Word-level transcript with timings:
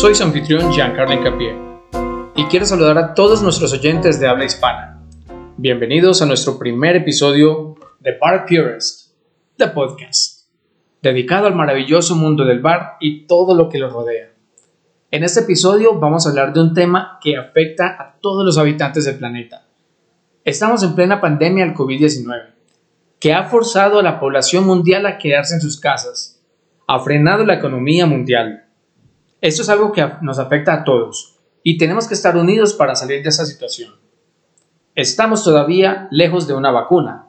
Soy 0.00 0.14
su 0.14 0.22
anfitrión 0.22 0.72
Giancarlo 0.72 1.12
Incapié 1.12 1.54
y 2.34 2.44
quiero 2.44 2.64
saludar 2.64 2.96
a 2.96 3.12
todos 3.12 3.42
nuestros 3.42 3.74
oyentes 3.74 4.18
de 4.18 4.28
habla 4.28 4.46
hispana. 4.46 4.98
Bienvenidos 5.58 6.22
a 6.22 6.24
nuestro 6.24 6.58
primer 6.58 6.96
episodio 6.96 7.74
de 7.98 8.16
Bar 8.16 8.46
Purist, 8.46 9.12
The 9.58 9.66
Podcast, 9.66 10.48
dedicado 11.02 11.48
al 11.48 11.54
maravilloso 11.54 12.16
mundo 12.16 12.46
del 12.46 12.62
bar 12.62 12.96
y 12.98 13.26
todo 13.26 13.54
lo 13.54 13.68
que 13.68 13.78
lo 13.78 13.90
rodea. 13.90 14.30
En 15.10 15.22
este 15.22 15.40
episodio 15.40 16.00
vamos 16.00 16.24
a 16.24 16.30
hablar 16.30 16.54
de 16.54 16.62
un 16.62 16.72
tema 16.72 17.18
que 17.22 17.36
afecta 17.36 17.88
a 18.00 18.16
todos 18.22 18.42
los 18.42 18.56
habitantes 18.56 19.04
del 19.04 19.18
planeta. 19.18 19.66
Estamos 20.46 20.82
en 20.82 20.94
plena 20.94 21.20
pandemia 21.20 21.66
del 21.66 21.74
COVID-19, 21.74 22.54
que 23.20 23.34
ha 23.34 23.44
forzado 23.44 23.98
a 23.98 24.02
la 24.02 24.18
población 24.18 24.64
mundial 24.64 25.04
a 25.04 25.18
quedarse 25.18 25.56
en 25.56 25.60
sus 25.60 25.78
casas, 25.78 26.42
ha 26.86 26.98
frenado 27.00 27.44
la 27.44 27.56
economía 27.56 28.06
mundial. 28.06 28.69
Esto 29.40 29.62
es 29.62 29.68
algo 29.70 29.92
que 29.92 30.06
nos 30.20 30.38
afecta 30.38 30.74
a 30.74 30.84
todos 30.84 31.38
y 31.62 31.78
tenemos 31.78 32.06
que 32.06 32.14
estar 32.14 32.36
unidos 32.36 32.74
para 32.74 32.94
salir 32.94 33.22
de 33.22 33.30
esa 33.30 33.46
situación. 33.46 33.94
Estamos 34.94 35.44
todavía 35.44 36.08
lejos 36.10 36.46
de 36.46 36.54
una 36.54 36.70
vacuna. 36.70 37.28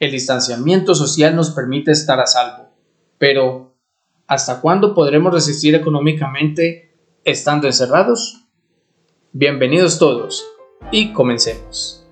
El 0.00 0.12
distanciamiento 0.12 0.94
social 0.94 1.36
nos 1.36 1.50
permite 1.50 1.90
estar 1.90 2.18
a 2.18 2.26
salvo, 2.26 2.70
pero 3.18 3.74
¿hasta 4.26 4.60
cuándo 4.60 4.94
podremos 4.94 5.34
resistir 5.34 5.74
económicamente 5.74 6.94
estando 7.24 7.66
encerrados? 7.66 8.46
Bienvenidos 9.32 9.98
todos 9.98 10.46
y 10.92 11.12
comencemos. 11.12 12.03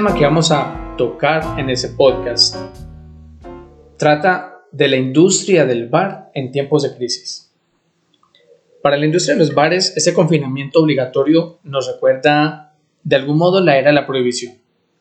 Tema 0.00 0.14
que 0.14 0.24
vamos 0.24 0.50
a 0.50 0.94
tocar 0.96 1.60
en 1.60 1.68
ese 1.68 1.90
podcast 1.90 2.56
trata 3.98 4.62
de 4.72 4.88
la 4.88 4.96
industria 4.96 5.66
del 5.66 5.90
bar 5.90 6.30
en 6.32 6.50
tiempos 6.50 6.84
de 6.84 6.96
crisis. 6.96 7.52
Para 8.82 8.96
la 8.96 9.04
industria 9.04 9.34
de 9.34 9.40
los 9.40 9.54
bares, 9.54 9.94
ese 9.98 10.14
confinamiento 10.14 10.80
obligatorio 10.80 11.58
nos 11.64 11.86
recuerda 11.86 12.74
de 13.02 13.16
algún 13.16 13.36
modo 13.36 13.60
la 13.60 13.76
era 13.76 13.88
de 13.88 13.94
la 13.94 14.06
prohibición, 14.06 14.54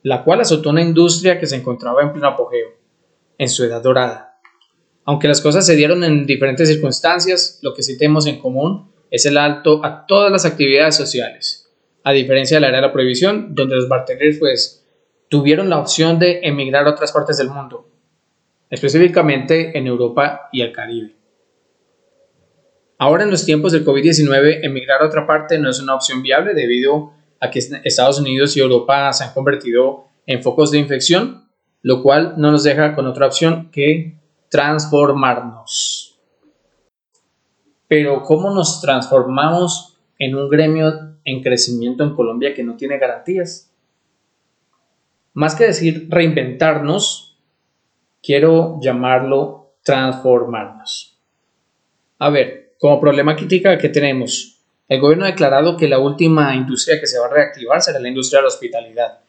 la 0.03 0.25
cual 0.25 0.42
azotó 0.42 0.72
una 0.72 0.81
industria 0.81 1.39
que 1.39 1.47
se 1.47 1.55
encontraba 1.55 2.02
en 2.02 2.11
pleno 2.11 2.27
apogeo, 2.27 2.67
en 3.38 3.47
su 3.47 3.64
edad 3.64 3.81
dorada. 3.81 4.42
Aunque 5.05 5.30
las 5.30 5.39
cosas 5.39 5.66
se 5.66 5.77
dieron 5.77 6.03
en 6.03 6.25
diferentes 6.25 6.67
circunstancias, 6.67 7.59
lo 7.61 7.73
que 7.73 7.83
sí 7.83 7.97
tenemos 7.97 8.27
en 8.27 8.42
común 8.42 8.92
es 9.09 9.25
el 9.25 9.38
alto 9.38 9.80
a 9.81 10.05
todas 10.05 10.30
las 10.30 10.44
actividades 10.44 10.97
sociales, 10.97 11.70
a 12.03 12.11
diferencia 12.11 12.58
de 12.58 12.61
la 12.61 12.67
era 12.67 12.77
de 12.80 12.88
la 12.88 12.92
prohibición, 12.92 13.55
donde 13.55 13.77
los 13.77 13.88
bartenders 13.88 14.39
pues 14.39 14.79
tuvieron 15.30 15.70
la 15.70 15.80
opción 15.80 16.20
de 16.20 16.42
emigrar 16.44 16.88
a 16.88 16.92
otras 16.92 17.12
partes 17.12 17.38
del 17.38 17.50
mundo, 17.50 17.88
específicamente 18.70 19.78
en 19.78 19.88
Europa 19.88 20.50
y 20.52 20.62
el 20.62 20.73
Caribe. 20.73 21.16
Ahora 22.98 23.23
en 23.23 23.32
los 23.32 23.45
tiempos 23.45 23.72
del 23.72 23.86
COVID-19, 23.86 24.60
emigrar 24.64 25.02
a 25.02 25.06
otra 25.06 25.26
parte 25.26 25.58
no 25.58 25.70
es 25.70 25.80
una 25.80 25.95
opción 25.95 26.22
viable 26.22 26.54
debido 26.54 27.14
a 27.39 27.50
que 27.50 27.60
Estados 27.60 28.20
Unidos 28.20 28.58
y 28.58 28.60
Europa 28.60 29.14
se 29.14 29.23
han 29.23 29.34
convertido 29.34 30.08
en 30.26 30.44
focos 30.44 30.72
de 30.72 30.80
infección, 30.80 31.48
lo 31.82 32.04
cual 32.04 32.34
no 32.38 32.52
nos 32.52 32.64
deja 32.64 32.95
con 32.95 33.08
otra 33.08 33.28
opción 33.28 33.72
que 33.72 34.20
transformarnos. 34.50 36.20
Pero 37.88 38.23
¿cómo 38.23 38.54
nos 38.54 38.82
transformamos 38.82 39.98
en 40.18 40.36
un 40.36 40.50
gremio 40.50 41.16
en 41.23 41.42
crecimiento 41.42 42.04
en 42.04 42.14
Colombia 42.14 42.54
que 42.54 42.64
no 42.64 42.76
tiene 42.76 42.98
garantías? 42.98 43.69
Más 45.34 45.56
que 45.56 45.66
decir 45.66 46.08
reinventarnos, 46.10 47.38
quiero 48.22 48.80
llamarlo 48.82 49.73
transformarnos. 49.84 51.17
A 52.20 52.30
ver, 52.30 52.73
como 52.80 53.00
problema 53.00 53.36
crítica 53.36 53.78
que 53.78 53.89
tenemos, 53.89 54.58
el 54.88 55.00
gobierno 55.00 55.26
ha 55.26 55.30
declarado 55.32 55.78
que 55.78 55.88
la 55.88 56.00
última 56.00 56.56
industria 56.56 57.00
que 57.00 57.08
se 57.08 57.20
va 57.20 57.28
a 57.28 57.32
reactivar 57.32 57.82
será 57.82 58.00
la 58.00 58.10
industria 58.10 58.39
de 58.39 58.44
la 58.44 58.48
hospitalidad. 58.48 59.20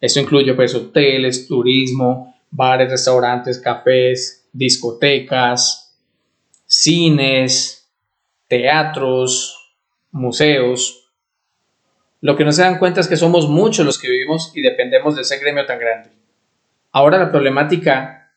Esto 0.00 0.20
incluye 0.20 0.54
pues, 0.54 0.74
hoteles, 0.74 1.46
turismo, 1.46 2.40
bares, 2.50 2.90
restaurantes, 2.90 3.58
cafés, 3.58 4.48
discotecas, 4.52 5.96
cines, 6.64 7.88
teatros, 8.48 9.74
museos, 10.12 10.99
lo 12.20 12.36
que 12.36 12.44
no 12.44 12.52
se 12.52 12.62
dan 12.62 12.78
cuenta 12.78 13.00
es 13.00 13.08
que 13.08 13.16
somos 13.16 13.48
muchos 13.48 13.86
los 13.86 13.98
que 13.98 14.10
vivimos 14.10 14.52
y 14.54 14.60
dependemos 14.60 15.16
de 15.16 15.22
ese 15.22 15.38
gremio 15.38 15.64
tan 15.66 15.78
grande. 15.78 16.10
Ahora 16.92 17.18
la 17.18 17.30
problemática 17.30 18.32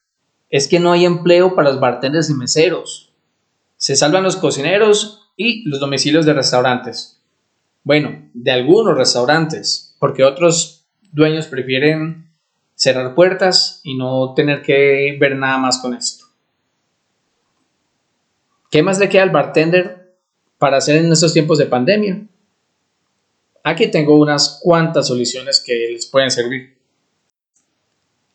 es 0.49 0.67
que 0.67 0.79
no 0.79 0.91
hay 0.91 1.05
empleo 1.05 1.55
para 1.55 1.69
los 1.69 1.79
bartenders 1.79 2.29
y 2.29 2.35
meseros. 2.35 3.11
Se 3.75 3.95
salvan 3.95 4.23
los 4.23 4.37
cocineros 4.37 5.31
y 5.35 5.67
los 5.67 5.79
domicilios 5.79 6.25
de 6.25 6.33
restaurantes. 6.33 7.21
Bueno, 7.83 8.29
de 8.33 8.51
algunos 8.51 8.97
restaurantes, 8.97 9.95
porque 9.99 10.23
otros 10.23 10.85
dueños 11.11 11.47
prefieren 11.47 12.29
cerrar 12.75 13.15
puertas 13.15 13.81
y 13.83 13.97
no 13.97 14.33
tener 14.33 14.61
que 14.61 15.17
ver 15.19 15.35
nada 15.35 15.57
más 15.57 15.79
con 15.79 15.93
esto. 15.93 16.25
¿Qué 18.71 18.81
más 18.81 18.99
le 18.99 19.09
queda 19.09 19.23
al 19.23 19.29
bartender 19.29 20.15
para 20.57 20.77
hacer 20.77 20.97
en 20.97 21.11
estos 21.11 21.33
tiempos 21.33 21.57
de 21.57 21.65
pandemia? 21.65 22.27
Aquí 23.63 23.89
tengo 23.89 24.15
unas 24.15 24.59
cuantas 24.61 25.07
soluciones 25.07 25.63
que 25.65 25.87
les 25.91 26.05
pueden 26.05 26.29
servir. 26.29 26.77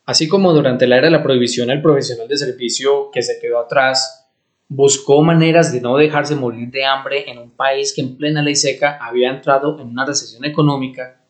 Así 0.06 0.27
como 0.27 0.55
durante 0.55 0.87
la 0.87 0.97
era 0.97 1.09
de 1.09 1.12
la 1.12 1.22
prohibición 1.22 1.69
el 1.71 1.83
profesional 1.83 2.27
de 2.27 2.39
servicio 2.39 3.11
que 3.11 3.22
se 3.22 3.38
quedó 3.38 3.59
atrás 3.59 4.27
buscó 4.69 5.22
maneras 5.22 5.71
de 5.71 5.83
no 5.83 5.97
dejarse 5.99 6.34
morir 6.34 6.71
de 6.71 6.87
hambre 6.87 7.31
en 7.31 7.38
un 7.38 7.50
país 7.50 7.93
que 7.94 8.00
en 8.00 8.17
plena 8.17 8.43
ley 8.43 8.55
seca 8.55 8.99
había 9.00 9.28
entrado 9.28 9.78
en 9.78 9.88
una 9.88 10.06
recesión 10.06 10.47
económica, 10.47 11.22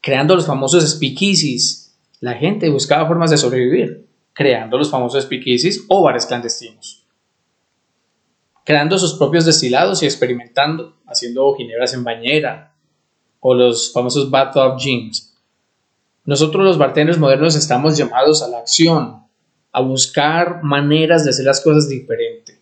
creando 0.00 0.36
los 0.36 0.46
famosos 0.46 0.88
speakeasies. 0.88 1.96
La 2.20 2.34
gente 2.34 2.70
buscaba 2.70 3.08
formas 3.08 3.30
de 3.32 3.38
sobrevivir, 3.38 4.06
creando 4.32 4.78
los 4.78 4.90
famosos 4.90 5.24
speakeasies 5.24 5.84
o 5.88 6.02
bares 6.02 6.26
clandestinos, 6.26 7.06
creando 8.64 8.98
sus 8.98 9.14
propios 9.14 9.44
destilados 9.44 10.00
y 10.02 10.06
experimentando, 10.06 10.96
haciendo 11.06 11.54
ginebras 11.54 11.94
en 11.94 12.04
bañera, 12.04 12.71
o 13.44 13.54
los 13.54 13.92
famosos 13.92 14.30
bathtub 14.30 14.78
gyms. 14.78 15.34
Nosotros 16.24 16.64
los 16.64 16.78
bartenders 16.78 17.18
modernos 17.18 17.56
estamos 17.56 17.96
llamados 17.96 18.40
a 18.42 18.48
la 18.48 18.58
acción, 18.58 19.24
a 19.72 19.80
buscar 19.80 20.62
maneras 20.62 21.24
de 21.24 21.30
hacer 21.30 21.44
las 21.44 21.60
cosas 21.60 21.88
diferente, 21.88 22.60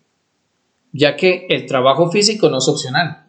ya 0.93 1.17
que 1.17 1.47
el 1.51 1.67
trabajo 1.67 2.11
físico 2.11 2.49
no 2.49 2.59
es 2.59 2.69
opcional. 2.69 3.27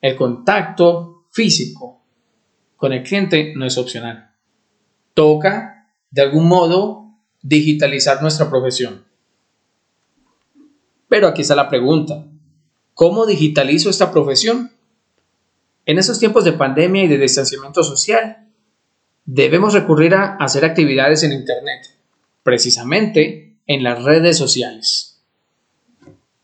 El 0.00 0.16
contacto 0.16 1.26
físico 1.30 2.00
con 2.76 2.94
el 2.94 3.02
cliente 3.02 3.52
no 3.54 3.66
es 3.66 3.76
opcional. 3.76 4.32
Toca, 5.12 5.90
de 6.10 6.22
algún 6.22 6.48
modo, 6.48 7.12
digitalizar 7.42 8.22
nuestra 8.22 8.48
profesión. 8.48 9.04
Pero 11.08 11.28
aquí 11.28 11.42
está 11.42 11.54
la 11.54 11.68
pregunta. 11.68 12.26
¿Cómo 12.94 13.26
digitalizo 13.26 13.90
esta 13.90 14.10
profesión? 14.10 14.71
En 15.84 15.98
esos 15.98 16.18
tiempos 16.18 16.44
de 16.44 16.52
pandemia 16.52 17.04
y 17.04 17.08
de 17.08 17.18
distanciamiento 17.18 17.82
social, 17.82 18.46
debemos 19.24 19.74
recurrir 19.74 20.14
a 20.14 20.36
hacer 20.36 20.64
actividades 20.64 21.22
en 21.24 21.32
Internet, 21.32 21.88
precisamente 22.42 23.56
en 23.66 23.82
las 23.82 24.02
redes 24.02 24.38
sociales. 24.38 25.20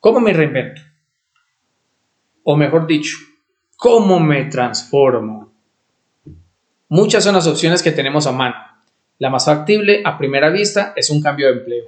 ¿Cómo 0.01 0.21
me 0.21 0.33
reinvento? 0.33 0.83
O 2.43 2.57
mejor 2.57 2.87
dicho, 2.87 3.17
¿cómo 3.77 4.19
me 4.19 4.45
transformo? 4.47 5.53
Muchas 6.89 7.23
son 7.23 7.35
las 7.35 7.47
opciones 7.47 7.83
que 7.83 7.93
tenemos 7.93 8.27
a 8.27 8.33
mano. 8.33 8.57
La 9.19 9.31
más 9.31 9.45
factible 9.45 10.03
a 10.05 10.17
primera 10.17 10.49
vista 10.49 10.93
es 10.97 11.11
un 11.11 11.21
cambio 11.21 11.49
de 11.49 11.59
empleo. 11.59 11.85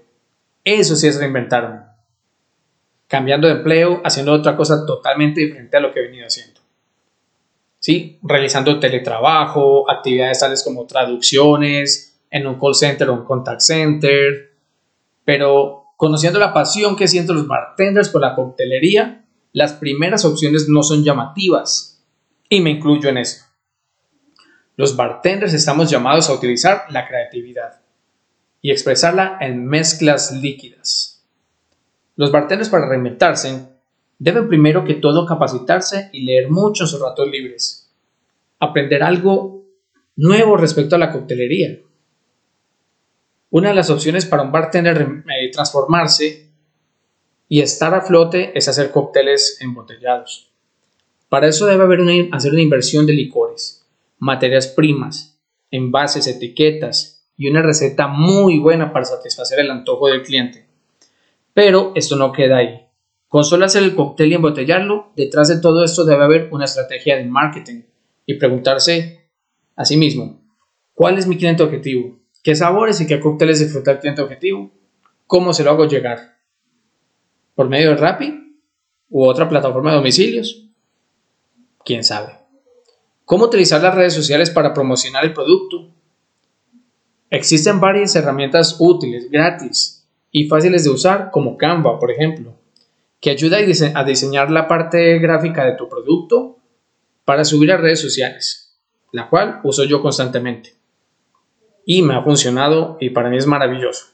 Eso 0.62 0.94
sí 0.94 1.06
es 1.06 1.19
reinventarme. 1.19 1.81
Cambiando 3.06 3.49
de 3.49 3.55
empleo, 3.55 4.02
haciendo 4.05 4.32
otra 4.32 4.56
cosa 4.56 4.85
totalmente 4.85 5.41
diferente 5.41 5.76
a 5.76 5.81
lo 5.81 5.93
que 5.93 6.00
he 6.00 6.02
venido 6.05 6.26
haciendo. 6.26 6.60
¿Sí? 7.81 8.19
realizando 8.23 8.79
teletrabajo, 8.79 9.91
actividades 9.91 10.38
tales 10.38 10.62
como 10.62 10.87
traducciones 10.87 12.21
en 12.31 12.47
un 12.47 12.61
call 12.61 12.77
center 12.77 13.09
o 13.09 13.15
un 13.15 13.25
contact 13.25 13.61
center, 13.61 14.53
pero 15.25 15.87
conociendo 15.97 16.38
la 16.38 16.53
pasión 16.53 16.94
que 16.94 17.09
sienten 17.09 17.37
los 17.37 17.49
bartenders 17.49 18.09
por 18.11 18.21
la 18.21 18.37
coctelería, 18.37 19.25
las 19.53 19.73
primeras 19.73 20.25
opciones 20.25 20.69
no 20.69 20.85
son 20.85 21.03
llamativas 21.03 22.05
y 22.49 22.61
me 22.61 22.71
incluyo 22.71 23.09
en 23.09 23.19
eso. 23.19 23.44
los 24.76 24.97
bartenders 24.97 25.53
estamos 25.53 25.91
llamados 25.91 26.31
a 26.31 26.33
utilizar 26.33 26.85
la 26.88 27.06
creatividad 27.06 27.81
y 28.62 28.71
expresarla 28.71 29.37
en 29.41 29.67
mezclas 29.67 30.33
líquidas. 30.33 31.23
Los 32.17 32.33
bartenders 32.33 32.71
para 32.71 32.88
reinventarse 32.88 33.69
deben 34.20 34.49
primero 34.49 34.84
que 34.84 34.94
todo 34.94 35.26
capacitarse 35.26 36.11
y 36.12 36.25
leer 36.25 36.50
mucho 36.50 36.84
en 36.84 36.88
sus 36.88 37.00
ratos 37.00 37.28
libres, 37.28 37.90
aprender 38.61 39.02
algo 39.02 39.64
nuevo 40.14 40.58
respecto 40.58 40.94
a 40.94 40.99
la 40.99 41.11
coctelería. 41.11 41.81
Una 43.49 43.70
de 43.70 43.75
las 43.75 43.88
opciones 43.88 44.26
para 44.26 44.43
un 44.43 44.52
bartender 44.52 45.25
eh, 45.26 45.50
transformarse 45.50 46.50
y 47.49 47.62
estar 47.62 47.94
a 47.94 48.02
flote 48.02 48.56
es 48.56 48.69
hacer 48.69 48.90
cócteles 48.90 49.56
embotellados. 49.61 50.52
Para 51.31 51.49
eso 51.49 51.66
debe 51.66 51.84
haber 51.84 52.00
hacer 52.32 52.52
una 52.52 52.61
inversión 52.61 53.06
de 53.06 53.14
licores, 53.14 53.87
materias 54.19 54.69
primas, 54.69 55.38
envases, 55.70 56.26
etiquetas 56.26 57.25
y 57.38 57.49
una 57.49 57.62
receta 57.62 58.06
muy 58.06 58.58
buena 58.58 58.93
para 58.93 59.06
satisfacer 59.06 59.61
el 59.61 59.70
antojo 59.70 60.08
del 60.08 60.23
cliente. 60.23 60.66
Pero 61.55 61.93
esto 61.94 62.16
no 62.16 62.32
queda 62.32 62.58
ahí. 62.58 62.89
Con 63.31 63.44
solo 63.44 63.65
hacer 63.65 63.85
el 63.85 63.94
cóctel 63.94 64.32
y 64.32 64.35
embotellarlo, 64.35 65.12
detrás 65.15 65.47
de 65.47 65.61
todo 65.61 65.85
esto 65.85 66.05
debe 66.05 66.25
haber 66.25 66.49
una 66.50 66.65
estrategia 66.65 67.17
de 67.17 67.27
marketing 67.27 67.82
y 68.27 68.35
preguntarse 68.35 69.29
a 69.77 69.85
sí 69.85 69.97
mismo, 69.97 70.41
¿cuál 70.94 71.17
es 71.17 71.29
mi 71.29 71.37
cliente 71.37 71.62
objetivo? 71.62 72.19
¿Qué 72.43 72.56
sabores 72.56 73.00
y 73.00 73.06
qué 73.06 73.21
cócteles 73.21 73.61
disfruta 73.61 73.93
el 73.93 74.00
cliente 74.00 74.21
objetivo? 74.21 74.73
¿Cómo 75.29 75.55
se 75.55 75.62
lo 75.62 75.71
hago 75.71 75.87
llegar? 75.87 76.38
¿Por 77.55 77.69
medio 77.69 77.91
de 77.91 77.99
Rappi? 77.99 78.59
¿U 79.11 79.25
otra 79.25 79.49
plataforma 79.49 79.93
de 79.93 79.99
domicilios? 79.99 80.67
¿Quién 81.85 82.03
sabe? 82.03 82.33
¿Cómo 83.25 83.44
utilizar 83.44 83.81
las 83.81 83.94
redes 83.94 84.12
sociales 84.12 84.50
para 84.50 84.75
promocionar 84.75 85.25
el 85.25 85.33
producto? 85.33 85.88
Existen 87.31 87.79
varias 87.79 88.17
herramientas 88.17 88.75
útiles, 88.81 89.31
gratis 89.31 90.05
y 90.33 90.49
fáciles 90.49 90.83
de 90.83 90.91
usar, 90.91 91.31
como 91.31 91.56
Canva, 91.56 91.97
por 92.00 92.11
ejemplo, 92.11 92.60
que 93.20 93.31
ayuda 93.31 93.58
a 93.94 94.05
diseñar 94.05 94.50
la 94.50 94.67
parte 94.67 95.19
gráfica 95.19 95.64
de 95.64 95.76
tu 95.76 95.88
producto 95.88 96.58
para 97.25 97.44
subir 97.44 97.70
a 97.70 97.76
redes 97.76 98.00
sociales, 98.00 98.78
la 99.12 99.28
cual 99.28 99.61
uso 99.62 99.84
yo 99.84 100.00
constantemente. 100.00 100.75
Y 101.84 102.02
me 102.02 102.14
ha 102.14 102.22
funcionado 102.22 102.96
y 103.00 103.11
para 103.11 103.28
mí 103.28 103.37
es 103.37 103.46
maravilloso. 103.46 104.06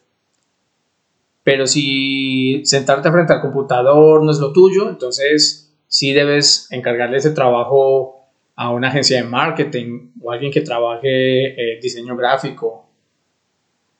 Pero 1.44 1.68
si 1.68 2.62
sentarte 2.64 3.10
frente 3.12 3.32
al 3.32 3.40
computador 3.40 4.24
no 4.24 4.32
es 4.32 4.38
lo 4.38 4.52
tuyo, 4.52 4.88
entonces 4.88 5.72
sí 5.86 6.12
debes 6.12 6.66
encargarle 6.72 7.18
ese 7.18 7.30
trabajo 7.30 8.28
a 8.56 8.70
una 8.70 8.88
agencia 8.88 9.18
de 9.22 9.28
marketing 9.28 10.10
o 10.20 10.32
alguien 10.32 10.50
que 10.50 10.62
trabaje 10.62 11.74
eh, 11.74 11.78
diseño 11.80 12.16
gráfico, 12.16 12.88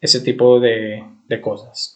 ese 0.00 0.20
tipo 0.20 0.58
de 0.58 1.40
cosas. 1.40 1.95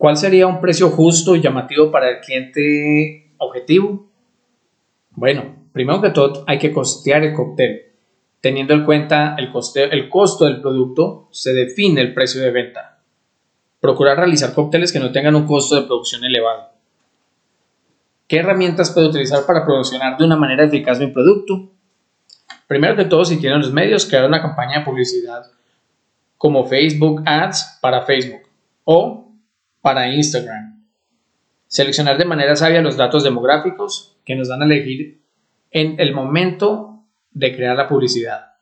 ¿Cuál 0.00 0.16
sería 0.16 0.46
un 0.46 0.62
precio 0.62 0.88
justo 0.88 1.36
y 1.36 1.42
llamativo 1.42 1.90
para 1.90 2.08
el 2.08 2.20
cliente 2.20 3.34
objetivo? 3.36 4.08
Bueno, 5.10 5.56
primero 5.74 6.00
que 6.00 6.08
todo 6.08 6.42
hay 6.46 6.58
que 6.58 6.72
costear 6.72 7.22
el 7.22 7.34
cóctel. 7.34 7.82
Teniendo 8.40 8.72
en 8.72 8.86
cuenta 8.86 9.36
el, 9.38 9.52
el 9.92 10.08
costo 10.08 10.46
del 10.46 10.62
producto, 10.62 11.28
se 11.32 11.52
define 11.52 12.00
el 12.00 12.14
precio 12.14 12.40
de 12.40 12.50
venta. 12.50 13.00
Procurar 13.78 14.16
realizar 14.16 14.54
cócteles 14.54 14.90
que 14.90 15.00
no 15.00 15.12
tengan 15.12 15.34
un 15.34 15.46
costo 15.46 15.74
de 15.78 15.86
producción 15.86 16.24
elevado. 16.24 16.70
¿Qué 18.26 18.38
herramientas 18.38 18.92
puedo 18.92 19.10
utilizar 19.10 19.44
para 19.44 19.66
promocionar 19.66 20.16
de 20.16 20.24
una 20.24 20.36
manera 20.36 20.64
eficaz 20.64 20.98
mi 20.98 21.08
producto? 21.08 21.72
Primero 22.66 22.96
que 22.96 23.04
todo, 23.04 23.26
si 23.26 23.38
tienen 23.38 23.58
los 23.58 23.70
medios, 23.70 24.06
crear 24.06 24.26
una 24.26 24.40
campaña 24.40 24.78
de 24.78 24.84
publicidad 24.86 25.42
como 26.38 26.64
Facebook 26.64 27.22
Ads 27.26 27.80
para 27.82 28.06
Facebook 28.06 28.48
o 28.84 29.29
para 29.80 30.12
Instagram. 30.12 30.84
Seleccionar 31.66 32.18
de 32.18 32.24
manera 32.24 32.56
sabia 32.56 32.82
los 32.82 32.96
datos 32.96 33.22
demográficos 33.22 34.16
que 34.24 34.34
nos 34.34 34.48
dan 34.48 34.62
a 34.62 34.64
elegir 34.64 35.22
en 35.70 36.00
el 36.00 36.14
momento 36.14 37.04
de 37.30 37.54
crear 37.54 37.76
la 37.76 37.88
publicidad. 37.88 38.54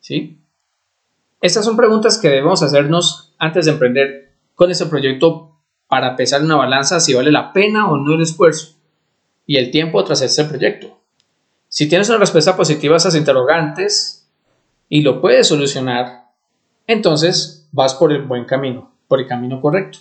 ¿Sí? 0.00 0.40
Estas 1.40 1.64
son 1.64 1.76
preguntas 1.76 2.18
que 2.18 2.28
debemos 2.28 2.62
hacernos 2.62 3.34
antes 3.38 3.66
de 3.66 3.72
emprender 3.72 4.32
con 4.54 4.70
este 4.70 4.86
proyecto 4.86 5.56
para 5.88 6.16
pesar 6.16 6.42
una 6.42 6.56
balanza 6.56 7.00
si 7.00 7.14
vale 7.14 7.32
la 7.32 7.52
pena 7.52 7.90
o 7.90 7.96
no 7.96 8.14
el 8.14 8.22
esfuerzo 8.22 8.76
y 9.46 9.56
el 9.56 9.70
tiempo 9.70 10.02
tras 10.04 10.22
este 10.22 10.44
proyecto. 10.44 11.00
Si 11.68 11.88
tienes 11.88 12.08
una 12.08 12.18
respuesta 12.18 12.56
positiva 12.56 12.94
a 12.94 12.98
esas 12.98 13.14
interrogantes 13.14 14.28
y 14.88 15.02
lo 15.02 15.20
puedes 15.20 15.48
solucionar, 15.48 16.28
entonces 16.86 17.68
vas 17.72 17.94
por 17.94 18.12
el 18.12 18.22
buen 18.22 18.44
camino 18.44 18.97
por 19.08 19.20
el 19.20 19.26
camino 19.26 19.60
correcto. 19.60 19.98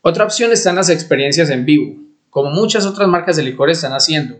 Otra 0.00 0.24
opción 0.24 0.52
están 0.52 0.76
las 0.76 0.88
experiencias 0.88 1.50
en 1.50 1.66
vivo, 1.66 2.00
como 2.30 2.50
muchas 2.50 2.86
otras 2.86 3.08
marcas 3.08 3.36
de 3.36 3.42
licores 3.42 3.78
están 3.78 3.92
haciendo. 3.92 4.36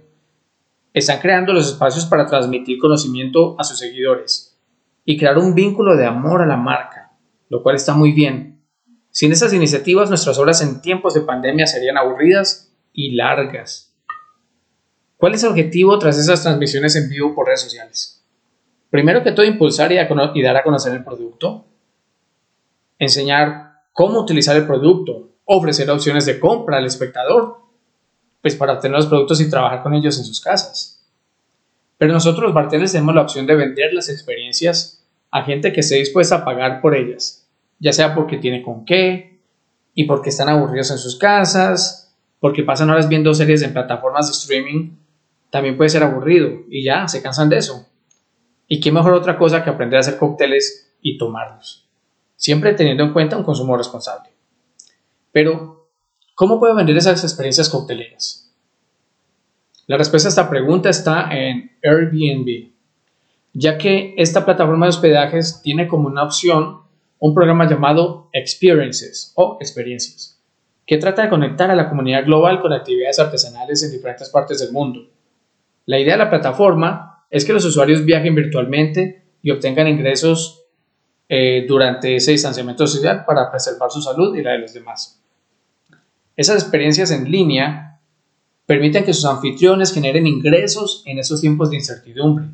Están 0.94 1.18
creando 1.18 1.52
los 1.52 1.66
espacios 1.66 2.06
para 2.06 2.26
transmitir 2.26 2.78
conocimiento 2.78 3.56
a 3.58 3.64
sus 3.64 3.78
seguidores 3.78 4.56
y 5.04 5.18
crear 5.18 5.36
un 5.38 5.54
vínculo 5.54 5.96
de 5.96 6.06
amor 6.06 6.40
a 6.40 6.46
la 6.46 6.56
marca, 6.56 7.12
lo 7.48 7.62
cual 7.62 7.76
está 7.76 7.94
muy 7.94 8.12
bien. 8.12 8.62
Sin 9.10 9.32
esas 9.32 9.52
iniciativas, 9.52 10.08
nuestras 10.08 10.38
horas 10.38 10.62
en 10.62 10.80
tiempos 10.80 11.14
de 11.14 11.22
pandemia 11.22 11.66
serían 11.66 11.98
aburridas 11.98 12.72
y 12.92 13.16
largas. 13.16 13.94
¿Cuál 15.16 15.34
es 15.34 15.42
el 15.42 15.50
objetivo 15.50 15.98
tras 15.98 16.18
esas 16.18 16.42
transmisiones 16.42 16.94
en 16.96 17.08
vivo 17.08 17.34
por 17.34 17.46
redes 17.46 17.62
sociales? 17.62 18.24
Primero 18.90 19.22
que 19.22 19.32
todo, 19.32 19.44
impulsar 19.44 19.90
y 19.90 20.42
dar 20.42 20.56
a 20.56 20.62
conocer 20.62 20.92
el 20.92 21.04
producto, 21.04 21.64
enseñar 22.98 23.82
cómo 23.92 24.20
utilizar 24.20 24.56
el 24.56 24.66
producto, 24.66 25.30
ofrecer 25.44 25.90
opciones 25.90 26.26
de 26.26 26.40
compra 26.40 26.78
al 26.78 26.86
espectador, 26.86 27.58
pues 28.42 28.54
para 28.54 28.74
obtener 28.74 28.96
los 28.96 29.06
productos 29.06 29.40
y 29.40 29.50
trabajar 29.50 29.82
con 29.82 29.94
ellos 29.94 30.18
en 30.18 30.24
sus 30.24 30.40
casas. 30.40 31.04
Pero 31.98 32.12
nosotros 32.12 32.44
los 32.44 32.54
bartenders 32.54 32.92
tenemos 32.92 33.14
la 33.14 33.22
opción 33.22 33.46
de 33.46 33.56
vender 33.56 33.94
las 33.94 34.08
experiencias 34.08 35.04
a 35.30 35.42
gente 35.42 35.72
que 35.72 35.80
esté 35.80 35.96
dispuesta 35.96 36.36
a 36.36 36.44
pagar 36.44 36.80
por 36.80 36.94
ellas, 36.94 37.48
ya 37.78 37.92
sea 37.92 38.14
porque 38.14 38.36
tiene 38.36 38.62
con 38.62 38.84
qué 38.84 39.40
y 39.94 40.04
porque 40.04 40.28
están 40.28 40.48
aburridos 40.48 40.90
en 40.90 40.98
sus 40.98 41.16
casas, 41.16 42.14
porque 42.38 42.62
pasan 42.62 42.90
horas 42.90 43.08
viendo 43.08 43.34
series 43.34 43.62
en 43.62 43.72
plataformas 43.72 44.26
de 44.26 44.32
streaming, 44.32 44.90
también 45.50 45.76
puede 45.76 45.90
ser 45.90 46.02
aburrido 46.02 46.50
y 46.68 46.84
ya, 46.84 47.08
se 47.08 47.22
cansan 47.22 47.48
de 47.48 47.58
eso. 47.58 47.86
¿Y 48.68 48.80
qué 48.80 48.92
mejor 48.92 49.14
otra 49.14 49.38
cosa 49.38 49.64
que 49.64 49.70
aprender 49.70 49.96
a 49.96 50.00
hacer 50.00 50.18
cócteles 50.18 50.92
y 51.00 51.16
tomarlos? 51.18 51.85
Siempre 52.36 52.74
teniendo 52.74 53.02
en 53.02 53.12
cuenta 53.12 53.36
un 53.36 53.44
consumo 53.44 53.76
responsable. 53.76 54.30
Pero, 55.32 55.88
¿cómo 56.34 56.60
puedo 56.60 56.74
vender 56.74 56.96
esas 56.96 57.24
experiencias 57.24 57.68
cocteleras? 57.68 58.54
La 59.86 59.96
respuesta 59.96 60.28
a 60.28 60.30
esta 60.30 60.50
pregunta 60.50 60.90
está 60.90 61.28
en 61.30 61.72
Airbnb, 61.82 62.70
ya 63.52 63.78
que 63.78 64.14
esta 64.16 64.44
plataforma 64.44 64.86
de 64.86 64.90
hospedajes 64.90 65.60
tiene 65.62 65.88
como 65.88 66.08
una 66.08 66.24
opción 66.24 66.80
un 67.18 67.34
programa 67.34 67.68
llamado 67.68 68.28
Experiences 68.32 69.32
o 69.36 69.56
Experiencias, 69.60 70.42
que 70.84 70.98
trata 70.98 71.22
de 71.22 71.28
conectar 71.28 71.70
a 71.70 71.76
la 71.76 71.88
comunidad 71.88 72.24
global 72.24 72.60
con 72.60 72.72
actividades 72.72 73.18
artesanales 73.18 73.82
en 73.82 73.92
diferentes 73.92 74.28
partes 74.28 74.58
del 74.60 74.72
mundo. 74.72 75.08
La 75.86 75.98
idea 75.98 76.14
de 76.14 76.24
la 76.24 76.30
plataforma 76.30 77.24
es 77.30 77.44
que 77.44 77.52
los 77.52 77.64
usuarios 77.64 78.04
viajen 78.04 78.34
virtualmente 78.34 79.24
y 79.40 79.50
obtengan 79.50 79.88
ingresos 79.88 80.65
eh, 81.28 81.64
durante 81.66 82.16
ese 82.16 82.32
distanciamiento 82.32 82.86
social 82.86 83.24
para 83.24 83.50
preservar 83.50 83.90
su 83.90 84.00
salud 84.00 84.36
y 84.36 84.42
la 84.42 84.52
de 84.52 84.58
los 84.58 84.72
demás. 84.72 85.20
Esas 86.36 86.62
experiencias 86.62 87.10
en 87.10 87.30
línea 87.30 87.98
permiten 88.66 89.04
que 89.04 89.14
sus 89.14 89.24
anfitriones 89.24 89.92
generen 89.92 90.26
ingresos 90.26 91.02
en 91.06 91.18
esos 91.18 91.40
tiempos 91.40 91.70
de 91.70 91.76
incertidumbre, 91.76 92.46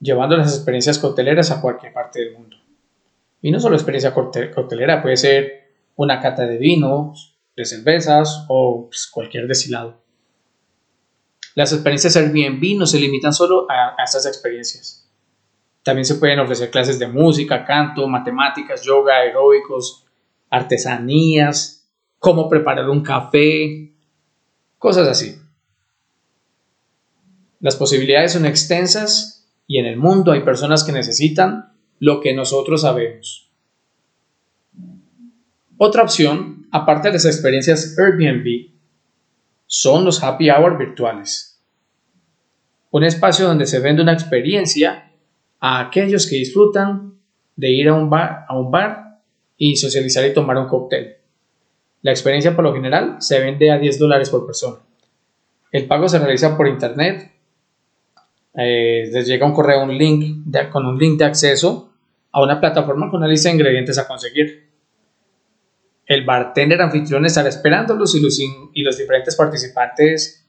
llevando 0.00 0.36
las 0.36 0.54
experiencias 0.54 0.98
cocteleras 0.98 1.50
a 1.50 1.60
cualquier 1.60 1.92
parte 1.92 2.20
del 2.20 2.34
mundo. 2.34 2.56
Y 3.42 3.50
no 3.50 3.60
solo 3.60 3.76
experiencia 3.76 4.14
coctelera, 4.14 5.02
puede 5.02 5.16
ser 5.16 5.72
una 5.96 6.20
cata 6.20 6.46
de 6.46 6.58
vinos, 6.58 7.36
de 7.56 7.64
cervezas 7.64 8.44
o 8.48 8.86
pues, 8.88 9.06
cualquier 9.06 9.46
destilado. 9.46 10.00
Las 11.54 11.72
experiencias 11.72 12.16
Airbnb 12.16 12.78
no 12.78 12.86
se 12.86 13.00
limitan 13.00 13.32
solo 13.32 13.66
a, 13.70 13.94
a 13.98 14.04
estas 14.04 14.26
experiencias. 14.26 15.05
También 15.86 16.04
se 16.04 16.16
pueden 16.16 16.40
ofrecer 16.40 16.68
clases 16.68 16.98
de 16.98 17.06
música, 17.06 17.64
canto, 17.64 18.08
matemáticas, 18.08 18.82
yoga, 18.82 19.18
aeróbicos, 19.18 20.04
artesanías, 20.50 21.88
cómo 22.18 22.48
preparar 22.48 22.90
un 22.90 23.04
café, 23.04 23.92
cosas 24.78 25.06
así. 25.06 25.38
Las 27.60 27.76
posibilidades 27.76 28.32
son 28.32 28.46
extensas 28.46 29.48
y 29.68 29.78
en 29.78 29.86
el 29.86 29.96
mundo 29.96 30.32
hay 30.32 30.40
personas 30.40 30.82
que 30.82 30.90
necesitan 30.90 31.72
lo 32.00 32.20
que 32.20 32.34
nosotros 32.34 32.80
sabemos. 32.80 33.48
Otra 35.76 36.02
opción, 36.02 36.66
aparte 36.72 37.10
de 37.10 37.14
las 37.14 37.26
experiencias 37.26 37.96
Airbnb, 37.96 38.72
son 39.66 40.04
los 40.04 40.20
happy 40.20 40.50
hour 40.50 40.78
virtuales. 40.78 41.62
un 42.90 43.04
espacio 43.04 43.46
donde 43.46 43.66
se 43.66 43.78
vende 43.78 44.02
una 44.02 44.14
experiencia 44.14 45.05
a 45.60 45.80
aquellos 45.80 46.28
que 46.28 46.36
disfrutan 46.36 47.14
de 47.56 47.70
ir 47.70 47.88
a 47.88 47.94
un 47.94 48.10
bar, 48.10 48.44
a 48.48 48.58
un 48.58 48.70
bar 48.70 49.20
y 49.56 49.76
socializar 49.76 50.24
y 50.26 50.34
tomar 50.34 50.56
un 50.58 50.68
cóctel. 50.68 51.16
La 52.02 52.10
experiencia 52.10 52.54
por 52.54 52.64
lo 52.64 52.74
general 52.74 53.16
se 53.20 53.40
vende 53.40 53.70
a 53.70 53.78
10 53.78 53.98
dólares 53.98 54.30
por 54.30 54.46
persona. 54.46 54.78
El 55.72 55.86
pago 55.86 56.08
se 56.08 56.18
realiza 56.18 56.56
por 56.56 56.68
internet. 56.68 57.32
Eh, 58.54 59.10
les 59.12 59.26
llega 59.26 59.46
un 59.46 59.52
correo, 59.52 59.82
un 59.82 59.96
link 59.96 60.46
con 60.70 60.86
un 60.86 60.98
link 60.98 61.18
de 61.18 61.24
acceso 61.24 61.92
a 62.32 62.42
una 62.42 62.60
plataforma 62.60 63.10
con 63.10 63.18
una 63.18 63.28
lista 63.28 63.48
de 63.48 63.54
ingredientes 63.54 63.98
a 63.98 64.06
conseguir. 64.06 64.66
El 66.06 66.24
bartender 66.24 66.80
anfitrión 66.80 67.26
estará 67.26 67.48
esperándolos 67.48 68.14
y 68.14 68.20
los, 68.20 68.38
y 68.38 68.82
los 68.82 68.96
diferentes 68.96 69.34
participantes 69.34 70.46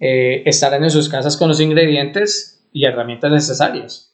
eh, 0.00 0.42
estarán 0.46 0.84
en 0.84 0.90
sus 0.90 1.08
casas 1.08 1.36
con 1.36 1.48
los 1.48 1.60
ingredientes 1.60 2.66
y 2.72 2.86
herramientas 2.86 3.30
necesarias 3.30 4.13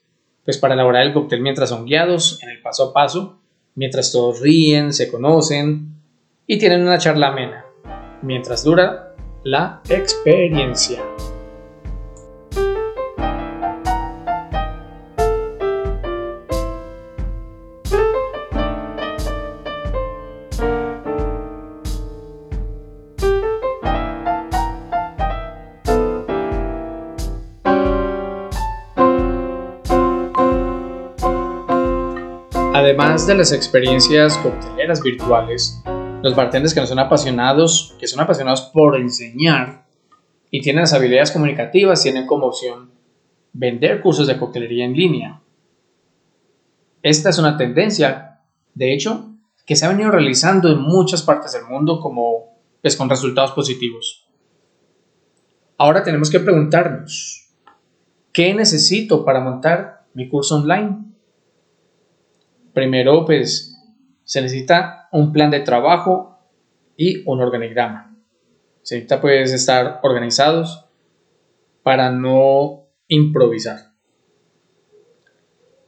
pues 0.50 0.58
para 0.58 0.74
elaborar 0.74 1.06
el 1.06 1.12
cóctel 1.12 1.42
mientras 1.42 1.68
son 1.68 1.84
guiados 1.84 2.42
en 2.42 2.48
el 2.48 2.60
paso 2.60 2.86
a 2.86 2.92
paso, 2.92 3.38
mientras 3.76 4.10
todos 4.10 4.40
ríen, 4.40 4.92
se 4.92 5.08
conocen 5.08 5.94
y 6.44 6.58
tienen 6.58 6.82
una 6.82 6.98
charla 6.98 7.28
amena, 7.28 7.64
mientras 8.20 8.64
dura 8.64 9.14
la 9.44 9.80
experiencia. 9.88 11.04
De 33.26 33.36
las 33.36 33.52
experiencias 33.52 34.36
cocteleras 34.38 35.02
virtuales, 35.02 35.80
los 36.20 36.34
bartenders 36.34 36.74
que 36.74 36.80
no 36.80 36.86
son 36.86 36.98
apasionados, 36.98 37.94
que 38.00 38.08
son 38.08 38.18
apasionados 38.18 38.62
por 38.72 38.96
enseñar 38.96 39.86
y 40.50 40.60
tienen 40.60 40.80
las 40.80 40.94
habilidades 40.94 41.30
comunicativas, 41.30 42.02
tienen 42.02 42.26
como 42.26 42.46
opción 42.46 42.90
vender 43.52 44.00
cursos 44.00 44.26
de 44.26 44.36
coctelería 44.36 44.84
en 44.84 44.94
línea. 44.94 45.42
Esta 47.02 47.30
es 47.30 47.38
una 47.38 47.56
tendencia, 47.56 48.40
de 48.74 48.94
hecho, 48.94 49.30
que 49.64 49.76
se 49.76 49.86
ha 49.86 49.90
venido 49.90 50.10
realizando 50.10 50.68
en 50.68 50.80
muchas 50.80 51.22
partes 51.22 51.52
del 51.52 51.66
mundo 51.66 52.00
como 52.00 52.58
pues 52.82 52.96
con 52.96 53.08
resultados 53.08 53.52
positivos. 53.52 54.28
Ahora 55.78 56.02
tenemos 56.02 56.30
que 56.30 56.40
preguntarnos, 56.40 57.48
¿qué 58.32 58.54
necesito 58.54 59.24
para 59.24 59.40
montar 59.40 60.06
mi 60.14 60.28
curso 60.28 60.56
online? 60.56 61.09
Primero, 62.72 63.24
pues 63.24 63.76
se 64.24 64.42
necesita 64.42 65.08
un 65.12 65.32
plan 65.32 65.50
de 65.50 65.60
trabajo 65.60 66.38
y 66.96 67.22
un 67.28 67.40
organigrama. 67.40 68.16
Se 68.82 68.94
necesita 68.94 69.20
pues 69.20 69.52
estar 69.52 70.00
organizados 70.02 70.86
para 71.82 72.10
no 72.12 72.86
improvisar. 73.08 73.90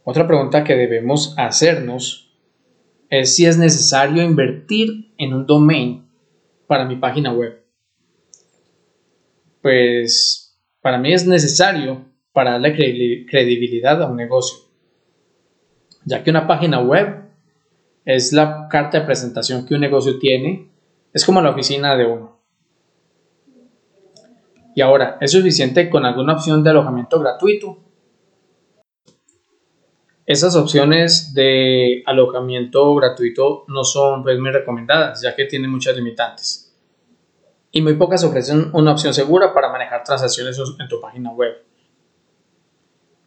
Otra 0.05 0.27
pregunta 0.27 0.65
que 0.65 0.75
debemos 0.75 1.35
hacernos 1.39 2.37
es 3.09 3.37
si 3.37 3.47
es 3.47 3.57
necesario 3.59 4.23
invertir 4.23 5.15
en 5.19 5.35
un 5.35 5.47
domain 5.47 6.09
para 6.67 6.85
mi 6.85 6.97
página 6.97 7.33
web. 7.33 7.63
Pues 9.61 10.59
para 10.81 10.99
mí 10.99 11.13
es 11.13 11.27
necesario 11.27 12.07
para 12.33 12.53
darle 12.53 12.75
credibilidad 13.27 14.03
a 14.03 14.11
un 14.11 14.17
negocio 14.17 14.72
ya 16.05 16.23
que 16.23 16.31
una 16.31 16.47
página 16.47 16.81
web 16.81 17.23
es 18.05 18.33
la 18.33 18.69
carta 18.69 19.01
de 19.01 19.07
presentación 19.07 19.67
que 19.67 19.75
un 19.75 19.81
negocio 19.81 20.19
tiene, 20.19 20.71
es 21.13 21.25
como 21.25 21.41
la 21.41 21.51
oficina 21.51 21.97
de 21.97 22.07
uno. 22.07 22.41
Y 24.75 24.81
ahora, 24.81 25.19
¿es 25.21 25.33
suficiente 25.33 25.91
con 25.91 26.05
alguna 26.05 26.33
opción 26.33 26.65
de 26.65 26.71
alojamiento 26.71 27.21
gratuito? 27.21 27.79
Esas 30.25 30.57
opciones 30.57 31.35
de 31.35 32.03
alojamiento 32.07 32.95
gratuito 32.95 33.65
no 33.69 33.85
son 33.85 34.23
pues, 34.23 34.39
muy 34.39 34.51
recomendadas, 34.51 35.21
ya 35.21 35.35
que 35.37 35.45
tienen 35.45 35.71
muchas 35.71 35.95
limitantes. 35.95 36.75
Y 37.71 37.83
muy 37.83 37.95
pocas 37.95 38.25
ofrecen 38.25 38.71
una 38.73 38.93
opción 38.93 39.13
segura 39.13 39.53
para 39.53 39.71
manejar 39.71 40.05
transacciones 40.05 40.59
en 40.79 40.89
tu 40.89 41.01
página 41.01 41.33
web. 41.33 41.53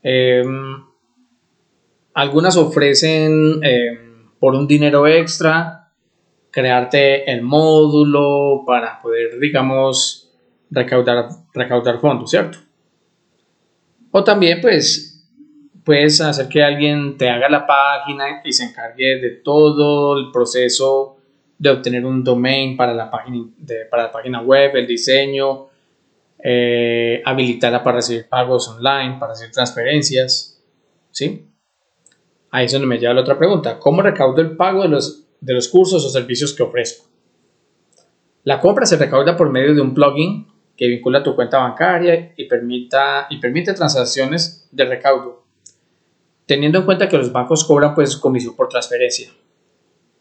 Eh, 0.01 0.43
algunas 2.15 2.55
ofrecen 2.55 3.59
eh, 3.61 3.99
por 4.39 4.55
un 4.55 4.65
dinero 4.65 5.05
extra 5.05 5.91
crearte 6.49 7.29
el 7.29 7.41
módulo 7.41 8.63
para 8.65 9.01
poder, 9.01 9.37
digamos, 9.37 10.31
recaudar, 10.71 11.27
recaudar 11.53 11.99
fondos, 11.99 12.31
¿cierto? 12.31 12.57
O 14.11 14.23
también, 14.23 14.61
pues, 14.61 15.29
puedes 15.83 16.21
hacer 16.21 16.47
que 16.47 16.63
alguien 16.63 17.17
te 17.17 17.29
haga 17.29 17.49
la 17.49 17.67
página 17.67 18.41
y 18.45 18.53
se 18.53 18.63
encargue 18.63 19.19
de 19.19 19.31
todo 19.31 20.17
el 20.17 20.31
proceso 20.31 21.17
de 21.57 21.69
obtener 21.69 22.05
un 22.05 22.23
domain 22.23 22.77
para 22.77 22.93
la 22.93 23.11
página, 23.11 23.45
para 23.91 24.03
la 24.03 24.11
página 24.13 24.41
web, 24.41 24.73
el 24.77 24.87
diseño, 24.87 25.67
eh, 26.41 27.21
habilitarla 27.25 27.83
para 27.83 27.97
recibir 27.97 28.29
pagos 28.29 28.69
online, 28.69 29.17
para 29.19 29.33
hacer 29.33 29.51
transferencias, 29.51 30.63
¿sí? 31.11 31.45
Ahí 32.55 32.67
es 32.67 32.71
donde 32.71 32.87
me 32.87 32.97
lleva 32.97 33.13
la 33.13 33.19
otra 33.19 33.37
pregunta. 33.37 33.77
¿Cómo 33.79 34.01
recaudo 34.01 34.41
el 34.41 34.55
pago 34.55 34.83
de 34.83 34.87
los, 34.87 35.27
de 35.41 35.53
los 35.53 35.67
cursos 35.67 36.05
o 36.05 36.09
servicios 36.09 36.53
que 36.53 36.63
ofrezco? 36.63 37.05
La 38.45 38.61
compra 38.61 38.85
se 38.85 38.95
recauda 38.95 39.35
por 39.35 39.49
medio 39.49 39.75
de 39.75 39.81
un 39.81 39.93
plugin 39.93 40.47
que 40.77 40.87
vincula 40.87 41.21
tu 41.21 41.35
cuenta 41.35 41.57
bancaria 41.57 42.31
y, 42.37 42.45
permita, 42.45 43.27
y 43.29 43.39
permite 43.39 43.73
transacciones 43.73 44.69
de 44.71 44.85
recaudo, 44.85 45.43
teniendo 46.45 46.79
en 46.79 46.85
cuenta 46.85 47.09
que 47.09 47.17
los 47.17 47.33
bancos 47.33 47.65
cobran 47.65 47.93
pues 47.93 48.15
comisión 48.15 48.55
por 48.55 48.69
transferencia. 48.69 49.27